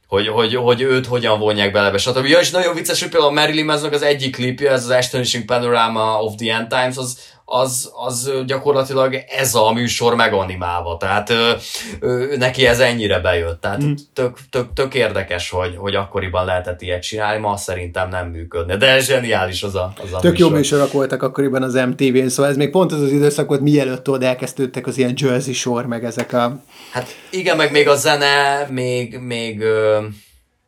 [0.07, 2.25] Hogy, hogy, hogy őt hogyan vonják bele, stb.
[2.25, 6.23] Ja, és nagyon vicces, hogy például Marilyn Mansonnak az egyik klipje, ez az Astonishing Panorama
[6.23, 7.17] of the End Times, az,
[7.53, 11.51] az, az gyakorlatilag ez a műsor meganimálva, tehát ö,
[11.99, 13.93] ö, neki ez ennyire bejött, tehát mm.
[14.13, 18.99] tök, tök, tök érdekes, hogy, hogy akkoriban lehetett ilyet csinálni, ma szerintem nem működne, de
[18.99, 22.69] zseniális az a, az a Tök jó műsorok voltak akkoriban az MTV-n, szóval ez még
[22.69, 26.63] pont az az időszak volt, mielőtt ott elkezdődtek az ilyen Jersey Shore, meg ezek a...
[26.91, 29.97] Hát igen, meg még a zene még, még, ö,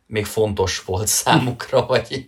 [0.07, 2.27] még fontos volt számukra, vagy így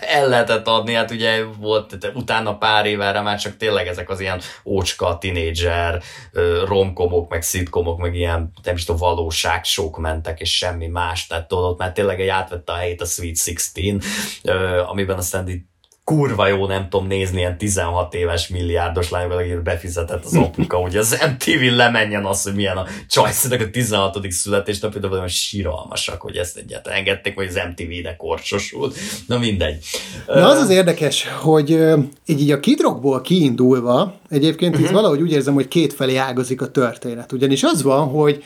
[0.00, 4.40] el lehetett adni, hát ugye volt utána pár évre már csak tényleg ezek az ilyen
[4.64, 6.02] ócska, tinédzser,
[6.64, 11.48] romkomok, meg szitkomok, meg ilyen, nem is tudom, valóság sok mentek, és semmi más, tehát
[11.48, 13.38] tudod, már tényleg egy átvette a helyét a Sweet
[13.74, 14.04] 16,
[14.42, 15.62] ö, amiben aztán így
[16.10, 20.96] kurva jó, nem tudom nézni, ilyen 16 éves milliárdos lányokat, akik befizetett az apuka, hogy
[20.96, 24.30] az MTV lemenjen az, hogy milyen a Csajszínek a 16.
[24.30, 28.96] születésnapja, de valami síralmasak, hogy ezt egyáltalán engedték, hogy az MTV ide korsosult.
[29.26, 29.84] Na mindegy.
[30.26, 31.70] Na az az érdekes, hogy
[32.26, 34.88] így, így a kidrokból kiindulva, egyébként uh-huh.
[34.88, 37.32] itt valahogy úgy érzem, hogy kétfelé ágazik a történet.
[37.32, 38.44] Ugyanis az van, hogy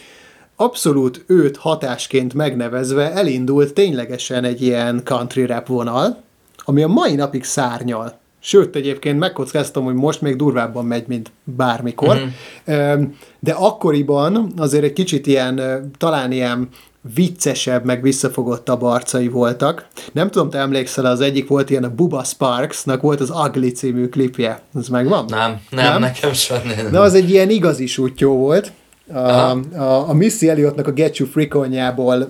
[0.57, 6.24] abszolút őt hatásként megnevezve elindult ténylegesen egy ilyen country rap vonal,
[6.65, 8.19] ami a mai napig szárnyal.
[8.41, 12.17] Sőt, egyébként megkockáztam, hogy most még durvábban megy, mint bármikor.
[12.65, 13.03] Uh-huh.
[13.41, 16.69] De akkoriban azért egy kicsit ilyen, talán ilyen
[17.15, 19.87] viccesebb, meg visszafogottabb arcai voltak.
[20.13, 24.09] Nem tudom, te emlékszel, az egyik volt ilyen a Bubba Sparksnak volt az Ugly című
[24.09, 24.63] klipje.
[24.75, 25.25] Ez megvan?
[25.29, 26.01] Nem, nem, nem?
[26.01, 26.61] nekem sem.
[26.77, 26.91] Nem.
[26.91, 28.73] Na, az egy ilyen igazi sútyó volt.
[29.13, 32.29] A, a, a Missy Elliottnak a Get You Freakonjából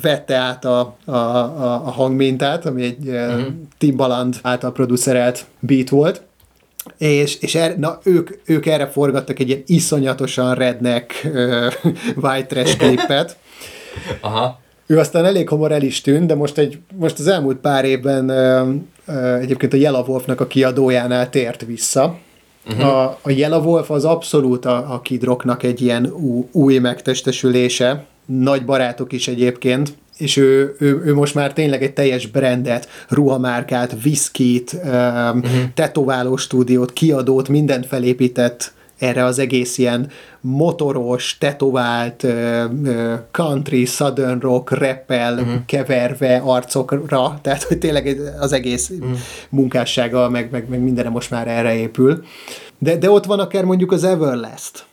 [0.00, 3.46] vette át a, a, a, a hangmintát, ami egy uh-huh.
[3.78, 6.22] Timbaland által producerelt beat volt.
[6.98, 11.72] És, és er, na, ők, ők erre forgattak egy ilyen iszonyatosan redneck uh,
[12.16, 13.36] white trash klipet.
[14.20, 14.60] Aha.
[14.86, 18.28] Ő aztán elég hamar el is tűnt, de most, egy, most az elmúlt pár évben
[18.28, 18.72] ö,
[19.06, 22.18] ö, egyébként a Yellow Wolfnak a kiadójánál tért vissza.
[22.70, 22.86] Uh-huh.
[22.86, 28.04] A, a Yellow Wolf az abszolút a, a Kid Rocknak egy ilyen ú, új megtestesülése,
[28.28, 34.02] nagy barátok is egyébként, és ő, ő, ő most már tényleg egy teljes brandet, ruhamárkát,
[34.02, 35.42] viszkit, uh-huh.
[35.74, 40.10] tetováló stúdiót, kiadót, mindent felépített erre az egész ilyen
[40.40, 42.26] motoros, tetovált,
[43.30, 45.54] country, southern rock, rappel uh-huh.
[45.66, 49.18] keverve arcokra, tehát hogy tényleg az egész uh-huh.
[49.48, 52.24] munkássága, meg, meg, meg mindenre most már erre épül.
[52.78, 54.84] De, de ott van akár mondjuk az Everlast.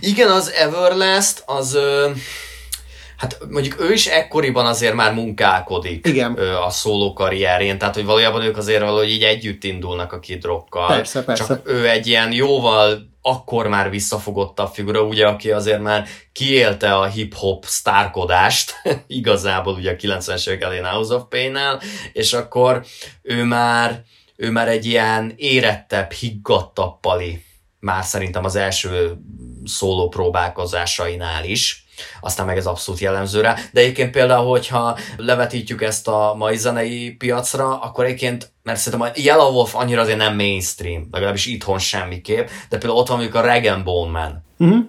[0.00, 1.74] Igen, az Everlast, az...
[1.74, 2.10] Ö...
[3.20, 6.32] Hát mondjuk ő is ekkoriban azért már munkálkodik Igen.
[6.66, 10.86] a szóló karrierjén, tehát hogy valójában ők azért valahogy így együtt indulnak a Kid Rockkal.
[10.86, 11.46] Persze, persze.
[11.46, 17.04] Csak ő egy ilyen jóval akkor már visszafogottabb figura, ugye, aki azért már kiélte a
[17.04, 18.74] hip-hop sztárkodást,
[19.06, 21.80] igazából ugye a 90-es évek elején House of Pain-nál,
[22.12, 22.84] és akkor
[23.22, 24.02] ő már,
[24.36, 27.44] ő már egy ilyen érettebb, higgadtabb pali,
[27.80, 29.16] már szerintem az első
[29.64, 31.79] szóló próbálkozásainál is
[32.20, 33.56] aztán meg ez abszolút jellemző rá.
[33.72, 39.20] De egyébként például, hogyha levetítjük ezt a mai zenei piacra, akkor egyébként, mert szerintem a
[39.20, 43.46] Yellow Wolf annyira azért nem mainstream, legalábbis itthon semmiképp, de például ott van mondjuk a
[43.46, 44.44] Rag Bone Man.
[44.58, 44.84] Uh-huh.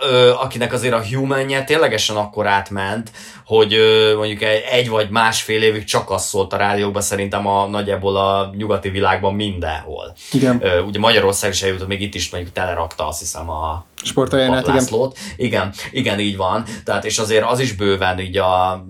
[0.00, 3.10] Ö, akinek azért a human ténylegesen akkor átment,
[3.44, 7.66] hogy ö, mondjuk egy, egy vagy másfél évig csak az szólt a rádiókban, szerintem a
[7.66, 10.14] nagyjából a nyugati világban mindenhol.
[10.32, 10.58] Igen.
[10.62, 15.12] Ö, ugye Magyarország is eljutott, még itt is mondjuk telerakta azt hiszem a Sportaljánát, igen.
[15.36, 15.72] igen.
[15.90, 16.20] igen.
[16.20, 16.64] Így van.
[16.84, 18.84] Tehát és azért az is bőven így a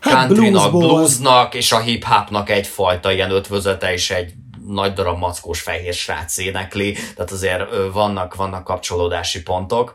[0.00, 0.80] countrynak, bluesból.
[0.80, 4.32] bluesnak és a hip-hopnak egyfajta ilyen ötvözete és egy
[4.66, 7.62] nagy darab mackós fehér srác énekli, tehát azért
[7.92, 9.94] vannak, vannak kapcsolódási pontok.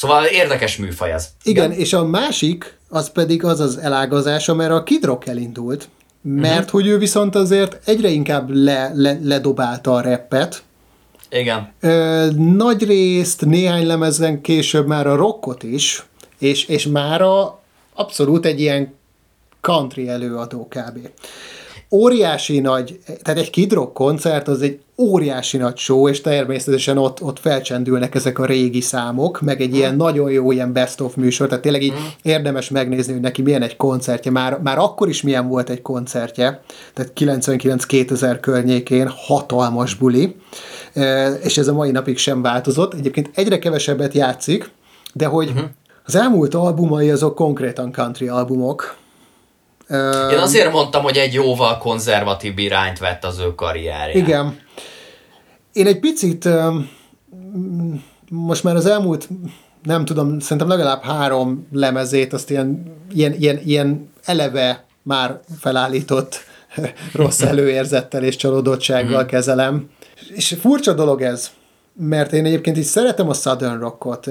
[0.00, 1.28] Szóval érdekes műfaj ez.
[1.42, 5.88] Igen, és a másik, az pedig az az elágazás, amire a Kid Rock elindult,
[6.22, 6.70] mert uh-huh.
[6.70, 10.62] hogy ő viszont azért egyre inkább le, le, ledobálta a reppet,
[11.30, 11.72] Igen.
[11.80, 16.04] Ö, nagy részt, néhány lemezen később már a rockot is,
[16.38, 17.60] és, és mára
[17.94, 18.94] abszolút egy ilyen
[19.60, 21.08] country előadó kb.
[21.92, 27.22] Óriási nagy, tehát egy Kid Rock koncert az egy óriási nagy show, és természetesen ott,
[27.22, 31.48] ott felcsendülnek ezek a régi számok, meg egy ilyen nagyon jó ilyen best of műsor,
[31.48, 35.48] tehát tényleg így érdemes megnézni, hogy neki milyen egy koncertje, már, már akkor is milyen
[35.48, 36.62] volt egy koncertje,
[36.94, 40.36] tehát 99-2000 környékén hatalmas buli,
[41.42, 42.94] és ez a mai napig sem változott.
[42.94, 44.70] Egyébként egyre kevesebbet játszik,
[45.12, 45.64] de hogy uh-huh.
[46.04, 48.98] az elmúlt albumai azok konkrétan country albumok.
[50.30, 54.18] Én azért mondtam, hogy egy jóval konzervatív irányt vett az ő karrierje.
[54.18, 54.58] Igen.
[55.72, 56.48] Én egy picit
[58.30, 59.28] most már az elmúlt,
[59.82, 66.44] nem tudom, szerintem legalább három lemezét, azt ilyen, ilyen, ilyen, ilyen eleve már felállított
[67.12, 69.30] rossz előérzettel és csalódottsággal mhm.
[69.30, 69.90] kezelem.
[70.34, 71.50] És furcsa dolog ez,
[71.94, 74.26] mert én egyébként is szeretem a Southern Rockot.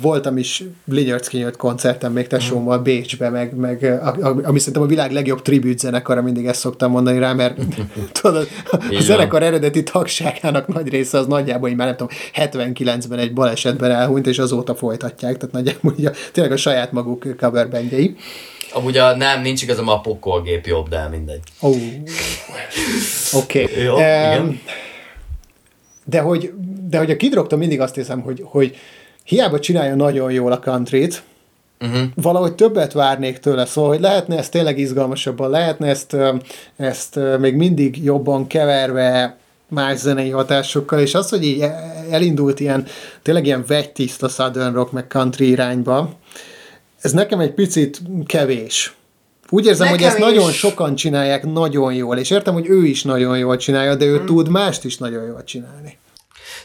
[0.00, 2.82] Voltam is Blizzard kinyílt koncerten még tesómmal mm.
[2.82, 7.32] Bécsbe, meg, meg ami szerintem a világ legjobb tribute zenekara, mindig ezt szoktam mondani rá,
[7.32, 7.58] mert
[8.20, 13.32] tudod, a zenekar eredeti tagságának nagy része az nagyjából, hogy már nem tudom, 79-ben egy
[13.32, 18.16] balesetben elhunyt, és azóta folytatják, tehát nagyjából ugye, tényleg a saját maguk coverbandjei.
[18.72, 21.40] Amúgy a, nem, nincs igazam a pokolgép jobb, de mindegy.
[21.60, 21.76] Oh.
[23.32, 23.88] Oké.
[23.88, 24.36] Okay.
[24.36, 24.60] um,
[26.04, 26.52] de hogy,
[26.90, 28.76] de hogy a Kid mindig azt hiszem, hogy, hogy
[29.24, 31.22] hiába csinálja nagyon jól a countryt,
[31.80, 32.02] uh-huh.
[32.14, 36.16] valahogy többet várnék tőle, szóval, hogy lehetne ezt tényleg izgalmasabban, lehetne ezt,
[36.76, 39.36] ezt még mindig jobban keverve
[39.68, 41.64] más zenei hatásokkal, és az, hogy így
[42.10, 42.86] elindult ilyen,
[43.22, 46.12] tényleg ilyen vegytiszta Southern Rock meg country irányba,
[47.00, 48.94] ez nekem egy picit kevés.
[49.48, 50.24] Úgy érzem, Nekem hogy ezt is.
[50.24, 54.16] nagyon sokan csinálják nagyon jól, és értem, hogy ő is nagyon jól csinálja, de ő
[54.16, 54.26] hmm.
[54.26, 55.98] tud mást is nagyon jól csinálni.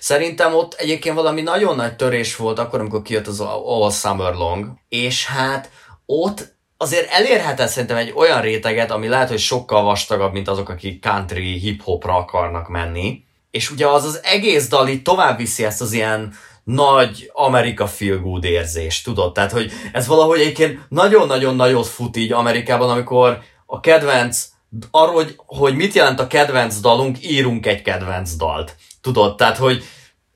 [0.05, 4.71] Szerintem ott egyébként valami nagyon nagy törés volt akkor, amikor kijött az All Summer Long,
[4.89, 5.69] és hát
[6.05, 11.03] ott azért elérhetett szerintem egy olyan réteget, ami lehet, hogy sokkal vastagabb, mint azok, akik
[11.03, 13.23] country hip-hopra akarnak menni.
[13.51, 16.33] És ugye az az egész dal itt tovább viszi ezt az ilyen
[16.63, 19.33] nagy Amerika feel good érzés, tudod?
[19.33, 24.45] Tehát, hogy ez valahogy egyébként nagyon-nagyon nagyot fut így Amerikában, amikor a kedvenc,
[24.91, 28.75] arról, hogy, hogy mit jelent a kedvenc dalunk, írunk egy kedvenc dalt.
[29.05, 29.35] Tudod?
[29.35, 29.83] Tehát, hogy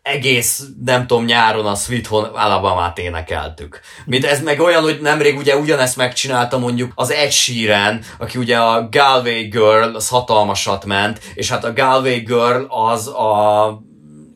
[0.02, 3.80] egész, nem tudom, nyáron a Sweet Home Alabama-t énekeltük.
[4.06, 8.58] Mint ez meg olyan, hogy nemrég ugye ugyanezt megcsinálta mondjuk az Ed Sheeran, aki ugye
[8.58, 13.82] a Galway Girl, az hatalmasat ment, és hát a Galway Girl az a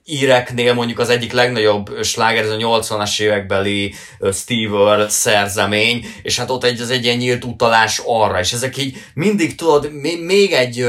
[0.06, 3.94] íreknél mondjuk az egyik legnagyobb sláger, ez a 80-as évekbeli
[4.32, 8.78] Steve Earle szerzemény, és hát ott egy, az egy ilyen nyílt utalás arra, és ezek
[8.78, 10.86] így mindig tudod, még egy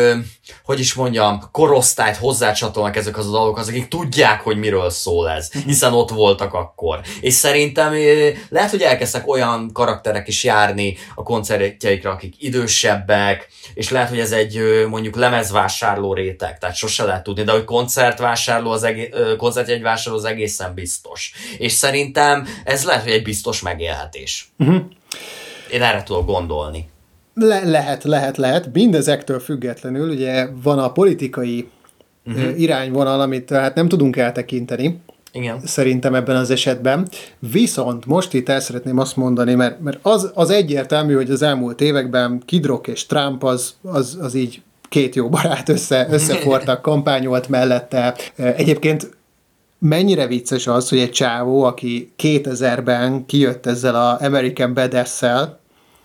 [0.64, 5.30] hogy is mondjam, korosztályt hozzácsatolnak ezek az a dalok, az, akik tudják, hogy miről szól
[5.30, 7.01] ez, hiszen ott voltak akkor.
[7.20, 7.92] És szerintem
[8.49, 14.32] lehet, hogy elkezdtek olyan karakterek is járni a koncertjeikre, akik idősebbek, és lehet, hogy ez
[14.32, 20.24] egy mondjuk lemezvásárló réteg, tehát sose lehet tudni, de hogy koncertvásárló az egész, koncertjegyvásárló az
[20.24, 21.32] egészen biztos.
[21.59, 24.49] És szerintem ez lehet, hogy egy biztos megélhetés.
[24.59, 24.82] Uh-huh.
[25.70, 26.92] Én erre tudok gondolni.
[27.35, 28.72] Le, lehet, lehet, lehet.
[28.72, 31.68] Mindezektől függetlenül ugye van a politikai
[32.26, 32.61] uh-huh.
[32.61, 35.01] irányvonal, amit hát nem tudunk eltekinteni.
[35.32, 35.61] Igen.
[35.64, 37.09] Szerintem ebben az esetben.
[37.39, 41.80] Viszont most itt el szeretném azt mondani, mert, mert az, az egyértelmű, hogy az elmúlt
[41.80, 48.14] években Kidrock és Trump az, az, az így két jó barát össze, összefortak, kampányolt mellette.
[48.37, 49.11] Egyébként
[49.78, 55.11] mennyire vicces az, hogy egy csávó, aki 2000-ben kijött ezzel a American badass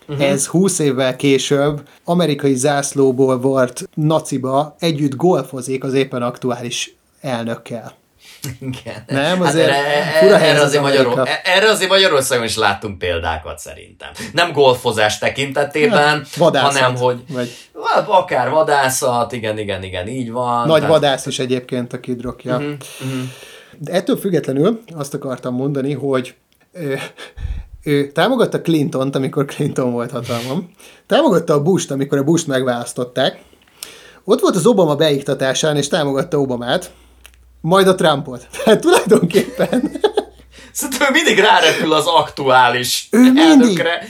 [0.10, 0.26] Uh-huh.
[0.26, 7.97] Ez 20 évvel később amerikai zászlóból volt naciba, együtt golfozik az éppen aktuális elnökkel.
[8.60, 9.03] Igen.
[9.07, 14.10] Nem, azért hát erre, fura erre, azért Magyarul, erre azért Magyarországon is láttunk példákat szerintem.
[14.34, 17.49] Nem golfozás tekintetében, ja, hanem hogy vagy...
[18.07, 20.68] akár vadászat, igen, igen, igen, így van.
[20.68, 20.89] Nagy tehát...
[20.93, 22.55] vadász is egyébként a kidrokja.
[22.55, 23.22] Uh-huh, uh-huh.
[23.78, 26.36] De ettől függetlenül azt akartam mondani, hogy
[27.84, 30.71] ő támogatta Clinton-t, amikor Clinton volt hatalmam,
[31.05, 33.41] támogatta a Bush-t, amikor a Bush-t megválasztották,
[34.23, 36.91] ott volt az Obama beiktatásán, és támogatta Obamát,
[37.61, 38.47] majd a Trumpot.
[38.63, 39.91] Tehát tulajdonképpen...
[40.71, 44.07] Szerintem ő mindig rárepül az aktuális ő mindig, elnökre.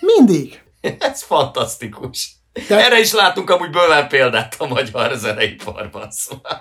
[0.00, 0.62] mindig.
[0.98, 2.39] Ez fantasztikus.
[2.52, 2.84] Tehát...
[2.84, 6.10] Erre is látunk amúgy bőven példát a magyar zeneiparban.
[6.10, 6.60] Szóval.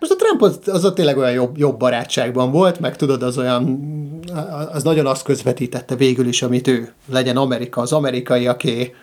[0.00, 3.38] Most a Trump az, az ott tényleg olyan jobb, jobb barátságban volt, meg tudod, az
[3.38, 3.90] olyan,
[4.72, 8.94] az nagyon azt közvetítette végül is, amit ő legyen Amerika, az amerikai, aki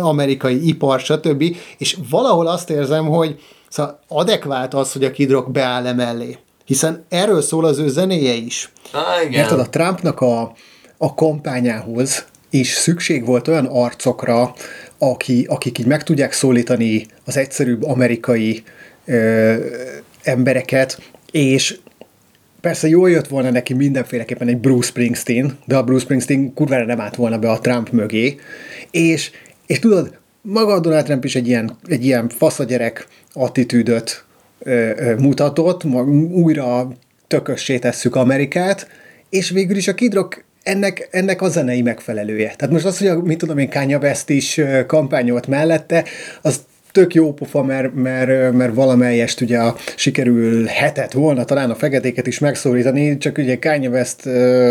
[0.00, 1.56] amerikai ipar, stb.
[1.78, 6.38] És valahol azt érzem, hogy szóval adekvált az, hogy a kidrok beáll -e mellé.
[6.64, 8.72] Hiszen erről szól az ő zenéje is.
[8.92, 9.42] Ah, igen.
[9.42, 10.52] Érted, a Trumpnak a,
[10.98, 14.54] a kampányához is szükség volt olyan arcokra,
[14.98, 18.62] aki, akik így meg tudják szólítani az egyszerűbb amerikai
[19.04, 19.54] ö,
[20.22, 21.78] embereket, és
[22.60, 27.00] persze jól jött volna neki mindenféleképpen egy Bruce Springsteen, de a Bruce Springsteen kurvára nem
[27.00, 28.36] állt volna be a Trump mögé,
[28.90, 29.30] és,
[29.66, 34.24] és tudod, maga a Donald Trump is egy ilyen, egy ilyen faszagyerek attitűdöt
[34.58, 35.84] ö, ö, mutatott,
[36.30, 36.92] újra
[37.26, 38.88] tökössé tesszük Amerikát,
[39.30, 42.54] és végül is a kidrok ennek, ennek a zenei megfelelője.
[42.56, 46.04] Tehát most az, hogy a, mit tudom én, Kanye West is kampányolt mellette,
[46.42, 46.60] az
[46.92, 49.60] tök jó pofa, mert, mert, mert valamelyest ugye
[49.96, 54.26] sikerül hetet volna talán a feketéket is megszólítani, csak ugye Kanye West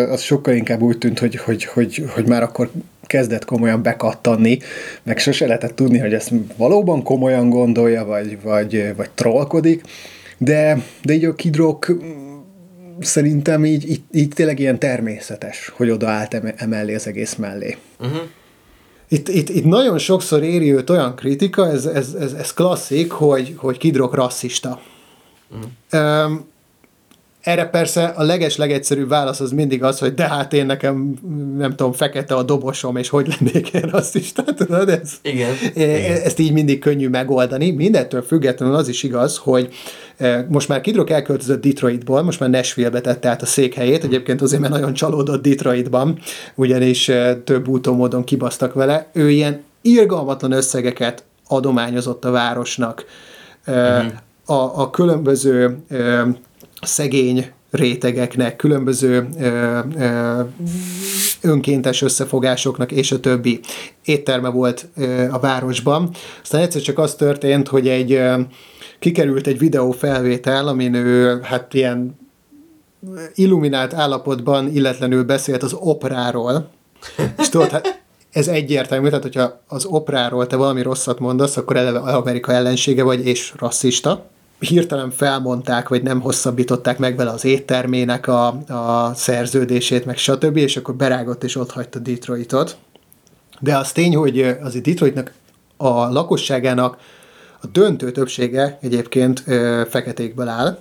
[0.09, 2.71] az sokkal inkább úgy tűnt, hogy, hogy, hogy, hogy már akkor
[3.03, 4.59] kezdett komolyan bekattanni,
[5.03, 9.81] meg sose lehetett tudni, hogy ezt valóban komolyan gondolja, vagy, vagy, vagy trollkodik,
[10.37, 11.97] de, de így a kidrok
[12.99, 17.77] szerintem így, így, így tényleg ilyen természetes, hogy odaállt emellé az egész mellé.
[17.99, 18.21] Uh-huh.
[19.07, 23.53] Itt, itt, itt nagyon sokszor éri őt olyan kritika, ez, ez, ez, ez klasszik, hogy,
[23.57, 24.81] hogy kidrok rasszista.
[25.49, 26.25] Uh-huh.
[26.25, 26.47] Um,
[27.41, 31.13] erre persze a leges legegyszerűbb válasz az mindig az, hogy de hát én nekem,
[31.57, 34.89] nem tudom, fekete a dobosom, és hogy lennék én rasszista, tudod?
[34.89, 35.49] Ez, Igen.
[35.75, 36.21] E, Igen.
[36.21, 37.71] Ezt így mindig könnyű megoldani.
[37.71, 39.69] Mindettől függetlenül az is igaz, hogy
[40.17, 44.61] e, most már Kidrok elköltözött Detroitból, most már Nashville-be tette át a székhelyét, egyébként azért,
[44.61, 46.19] mert nagyon csalódott Detroitban,
[46.55, 49.09] ugyanis e, több úton módon kibasztak vele.
[49.13, 53.05] Ő ilyen irgalmatlan összegeket adományozott a városnak.
[53.67, 54.11] Uh-huh.
[54.45, 55.77] A, a különböző
[56.81, 60.41] szegény rétegeknek, különböző ö, ö,
[61.41, 63.59] önkéntes összefogásoknak, és a többi
[64.03, 66.09] étterme volt ö, a városban.
[66.41, 68.39] Aztán egyszer csak az történt, hogy egy ö,
[68.99, 72.17] kikerült egy videó felvétel, amin ő hát ilyen
[73.33, 76.69] illuminált állapotban illetlenül beszélt az opráról.
[77.37, 78.01] És tudod, hát
[78.31, 83.25] ez egyértelmű, tehát hogyha az opráról te valami rosszat mondasz, akkor eleve Amerika ellensége vagy,
[83.25, 84.29] és rasszista
[84.59, 90.77] hirtelen felmondták, vagy nem hosszabbították meg vele az éttermének a, a szerződését, meg stb., és
[90.77, 92.77] akkor berágott és ott hagyta Detroitot.
[93.59, 95.33] De az tény, hogy az Detroitnak
[95.77, 96.97] a lakosságának
[97.61, 100.77] a döntő többsége egyébként ö, feketékből áll,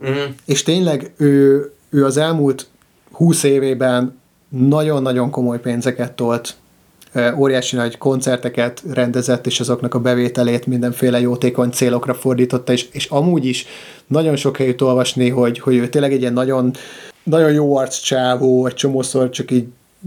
[0.00, 0.22] uh-huh.
[0.44, 2.66] és tényleg ő, ő az elmúlt
[3.12, 6.56] húsz évében nagyon-nagyon komoly pénzeket tolt
[7.36, 13.44] óriási nagy koncerteket rendezett, és azoknak a bevételét mindenféle jótékony célokra fordította, és, és amúgy
[13.44, 13.66] is
[14.06, 16.72] nagyon sok helyütt olvasni, hogy, hogy ő tényleg egy ilyen nagyon,
[17.22, 19.66] nagyon jó arc csávó, egy csomószor csak így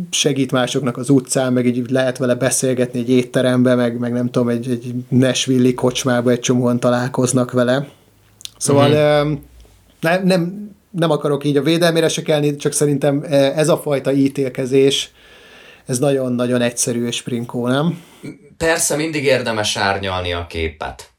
[0.10, 4.50] segít másoknak az utcán, meg így lehet vele beszélgetni egy étterembe, meg, meg nem tudom,
[4.50, 7.88] egy, egy Nashville kocsmába egy csomóan találkoznak vele.
[8.58, 9.34] Szóval mm-hmm.
[10.00, 15.12] nem, nem, nem akarok így a védelmére se kelni, csak szerintem ez a fajta ítélkezés,
[15.88, 18.04] ez nagyon-nagyon egyszerű és prinkó, nem?
[18.58, 21.12] Persze, mindig érdemes árnyalni a képet.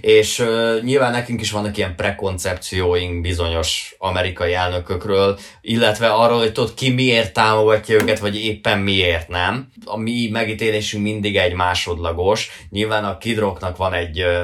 [0.00, 6.74] És uh, nyilván nekünk is vannak ilyen prekoncepcióink bizonyos amerikai elnökökről, illetve arról, hogy tudod,
[6.74, 9.68] ki miért támogatja őket, vagy éppen miért nem.
[9.84, 12.50] A mi megítélésünk mindig egy másodlagos.
[12.70, 14.42] Nyilván a kidroknak van egy uh,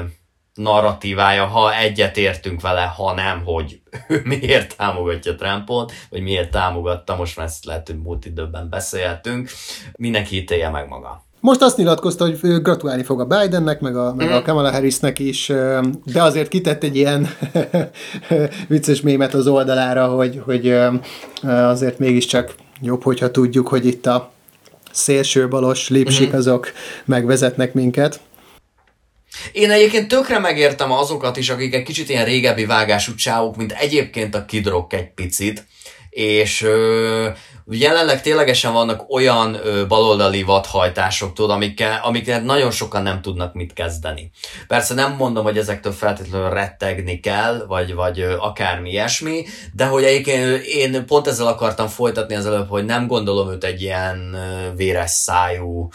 [0.59, 7.15] narratívája, ha egyet értünk vele, ha nem, hogy ő miért támogatja Trumpot, vagy miért támogatta,
[7.15, 9.49] most már ezt lehet, hogy múlt időben beszélhetünk,
[9.97, 11.23] mindenki ítélje meg maga.
[11.41, 14.45] Most azt nyilatkozta, hogy gratulálni fog a Bidennek, meg a, meg a mhm.
[14.45, 15.51] Kamala Harrisnek is,
[16.03, 17.27] de azért kitett egy ilyen
[18.67, 20.77] vicces mémet az oldalára, hogy, hogy
[21.43, 24.31] azért mégiscsak jobb, hogyha tudjuk, hogy itt a
[24.91, 26.37] szélsőbalos lipsik mhm.
[26.37, 26.71] azok
[27.05, 28.19] megvezetnek minket.
[29.51, 34.35] Én egyébként tökre megértem azokat is, akik egy kicsit ilyen régebbi vágású csávok, mint egyébként
[34.35, 35.65] a kidrok egy picit,
[36.09, 37.29] és ö,
[37.69, 43.73] jelenleg ténylegesen vannak olyan ö, baloldali vadhajtások, tudod, amikkel, amikkel nagyon sokan nem tudnak mit
[43.73, 44.31] kezdeni.
[44.67, 50.03] Persze nem mondom, hogy ezektől feltétlenül rettegni kell, vagy, vagy ö, akármi ilyesmi, de hogy
[50.03, 54.75] egyébként én pont ezzel akartam folytatni az előbb, hogy nem gondolom őt egy ilyen ö,
[54.75, 55.89] véres szájú,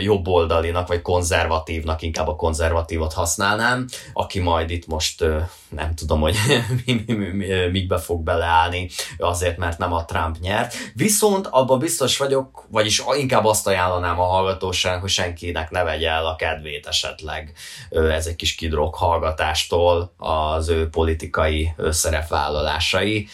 [0.00, 5.24] jobboldalinak, vagy konzervatívnak, inkább a konzervatívat használnám, aki majd itt most
[5.68, 6.36] nem tudom, hogy
[6.86, 10.74] mi, mi, mi, mikbe fog beleállni, azért, mert nem a Trump nyert.
[10.94, 16.26] Viszont abban biztos vagyok, vagyis inkább azt ajánlanám a hallgatóság, hogy senkinek ne vegye el
[16.26, 17.52] a kedvét esetleg
[17.90, 23.28] ez egy kis kidrog hallgatástól az ő politikai szerepvállalásai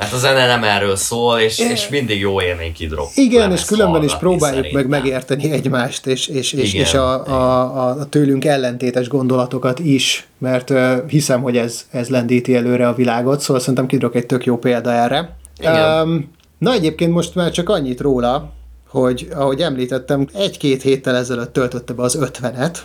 [0.00, 3.08] mert a zene nem erről szól, és, és mindig jó élmény kidrog.
[3.14, 4.80] Igen, és különben is próbáljuk szerintem.
[4.80, 10.70] meg megérteni egymást, és, és, és, és a, a, a tőlünk ellentétes gondolatokat is, mert
[10.70, 14.58] uh, hiszem, hogy ez, ez lendíti előre a világot, szóval szerintem kidrog egy tök jó
[14.58, 15.36] példa erre.
[16.02, 18.52] Um, na egyébként most már csak annyit róla,
[18.88, 22.84] hogy ahogy említettem, egy-két héttel ezelőtt töltötte be az ötvenet,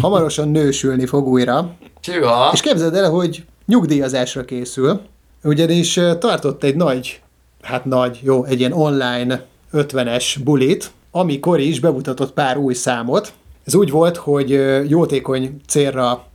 [0.00, 2.50] hamarosan nősülni fog újra, Tűha.
[2.52, 5.00] és képzeld el, hogy nyugdíjazásra készül,
[5.42, 7.20] ugyanis tartott egy nagy,
[7.62, 13.32] hát nagy, jó, egy ilyen online 50-es bulit, amikor is bemutatott pár új számot.
[13.64, 14.50] Ez úgy volt, hogy
[14.88, 16.26] jótékony célra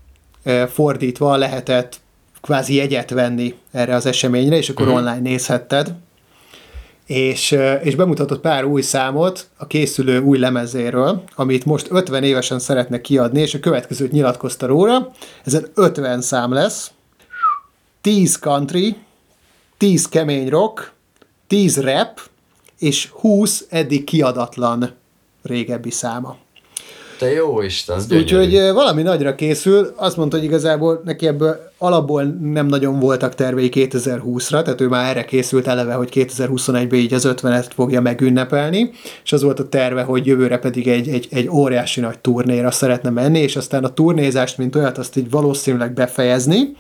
[0.67, 2.01] fordítva lehetett
[2.41, 5.93] kvázi jegyet venni erre az eseményre, és akkor online nézhetted.
[7.05, 13.01] És, és bemutatott pár új számot a készülő új lemezéről, amit most 50 évesen szeretne
[13.01, 15.11] kiadni, és a következőt nyilatkozta róla.
[15.43, 16.91] Ezen 50 szám lesz,
[18.03, 18.95] 10 country,
[19.77, 20.91] 10 kemény rock,
[21.47, 22.21] 10 rap,
[22.79, 24.91] és 20 eddig kiadatlan
[25.41, 26.37] régebbi száma.
[27.19, 28.11] Te jó Isten, az.
[28.11, 33.69] Úgyhogy valami nagyra készül, azt mondta, hogy igazából neki ebből alapból nem nagyon voltak tervei
[33.73, 38.91] 2020-ra, tehát ő már erre készült eleve, hogy 2021-ben így az 50-et fogja megünnepelni,
[39.23, 43.09] és az volt a terve, hogy jövőre pedig egy, egy, egy óriási nagy turnéra szeretne
[43.09, 46.75] menni, és aztán a turnézást, mint olyat, azt így valószínűleg befejezni,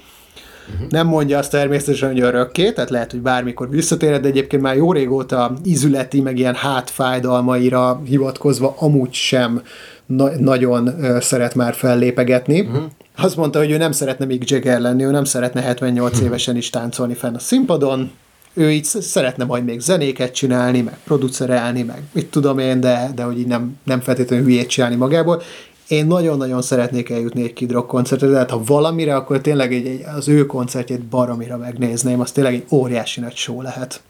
[0.73, 0.89] Uh-huh.
[0.89, 4.91] Nem mondja azt természetesen, hogy örökké, tehát lehet, hogy bármikor visszatéred, de egyébként már jó
[4.93, 9.61] régóta ízületi, meg ilyen hátfájdalmaira hivatkozva amúgy sem
[10.05, 12.61] na- nagyon szeret már fellépegetni.
[12.61, 12.83] Uh-huh.
[13.17, 16.69] Azt mondta, hogy ő nem szeretne Mick Jagger lenni, ő nem szeretne 78 évesen is
[16.69, 18.11] táncolni fenn a színpadon,
[18.53, 23.11] ő így sz- szeretne majd még zenéket csinálni, meg producerelni, meg mit tudom én, de,
[23.15, 25.41] de hogy így nem, nem feltétlenül hülyét csinálni magából.
[25.93, 29.87] Én nagyon-nagyon szeretnék eljutni egy Kid Rock koncertre, de hát ha valamire, akkor tényleg egy,
[29.87, 34.01] egy, az ő koncertjét baromira megnézném, az tényleg egy óriási nagy show lehet.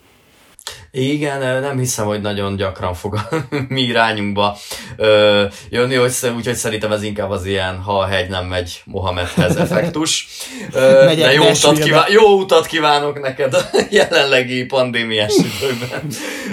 [0.92, 4.58] Igen, nem hiszem, hogy nagyon gyakran fog a mi irányunkba
[4.98, 9.56] ö, jönni, hogy, úgyhogy szerintem ez inkább az ilyen, ha a hegy nem megy Mohamedhez
[9.56, 10.28] effektus.
[10.74, 16.08] Ö, Megyek de jó utat, kíván, jó utat kívánok neked a jelenlegi pandémiás időben.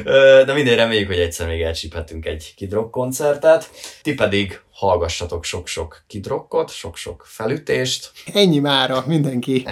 [0.05, 3.71] Ö, de mindegy, reméljük, hogy egyszer még elcsíphetünk egy kidrock koncertet.
[4.03, 8.13] Ti pedig hallgassatok sok-sok kidrockot, sok-sok felütést.
[8.35, 9.67] Ennyi mára, mindenki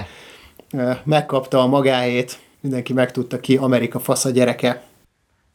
[0.73, 4.83] ö, megkapta a magáét, mindenki megtudta ki, Amerika fasz a gyereke.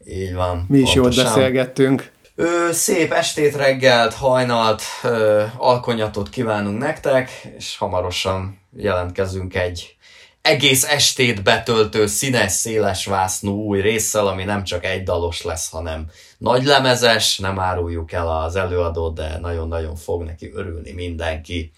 [0.06, 0.66] Így van.
[0.68, 1.24] Mi is pontosan.
[1.24, 2.12] beszélgettünk.
[2.36, 9.96] Ö, szép estét, reggelt, hajnalt, ö, alkonyatot kívánunk nektek, és hamarosan jelentkezünk egy
[10.44, 16.06] egész estét betöltő, színes, széles vásznú új résszel, ami nem csak egy dalos lesz, hanem
[16.44, 21.72] nagy lemezes, nem áruljuk el az előadót, de nagyon-nagyon fog neki örülni mindenki.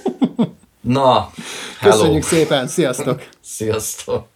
[0.80, 1.30] Na,
[1.78, 1.94] hello!
[1.96, 3.28] Köszönjük szépen, sziasztok!
[3.40, 4.31] Sziasztok!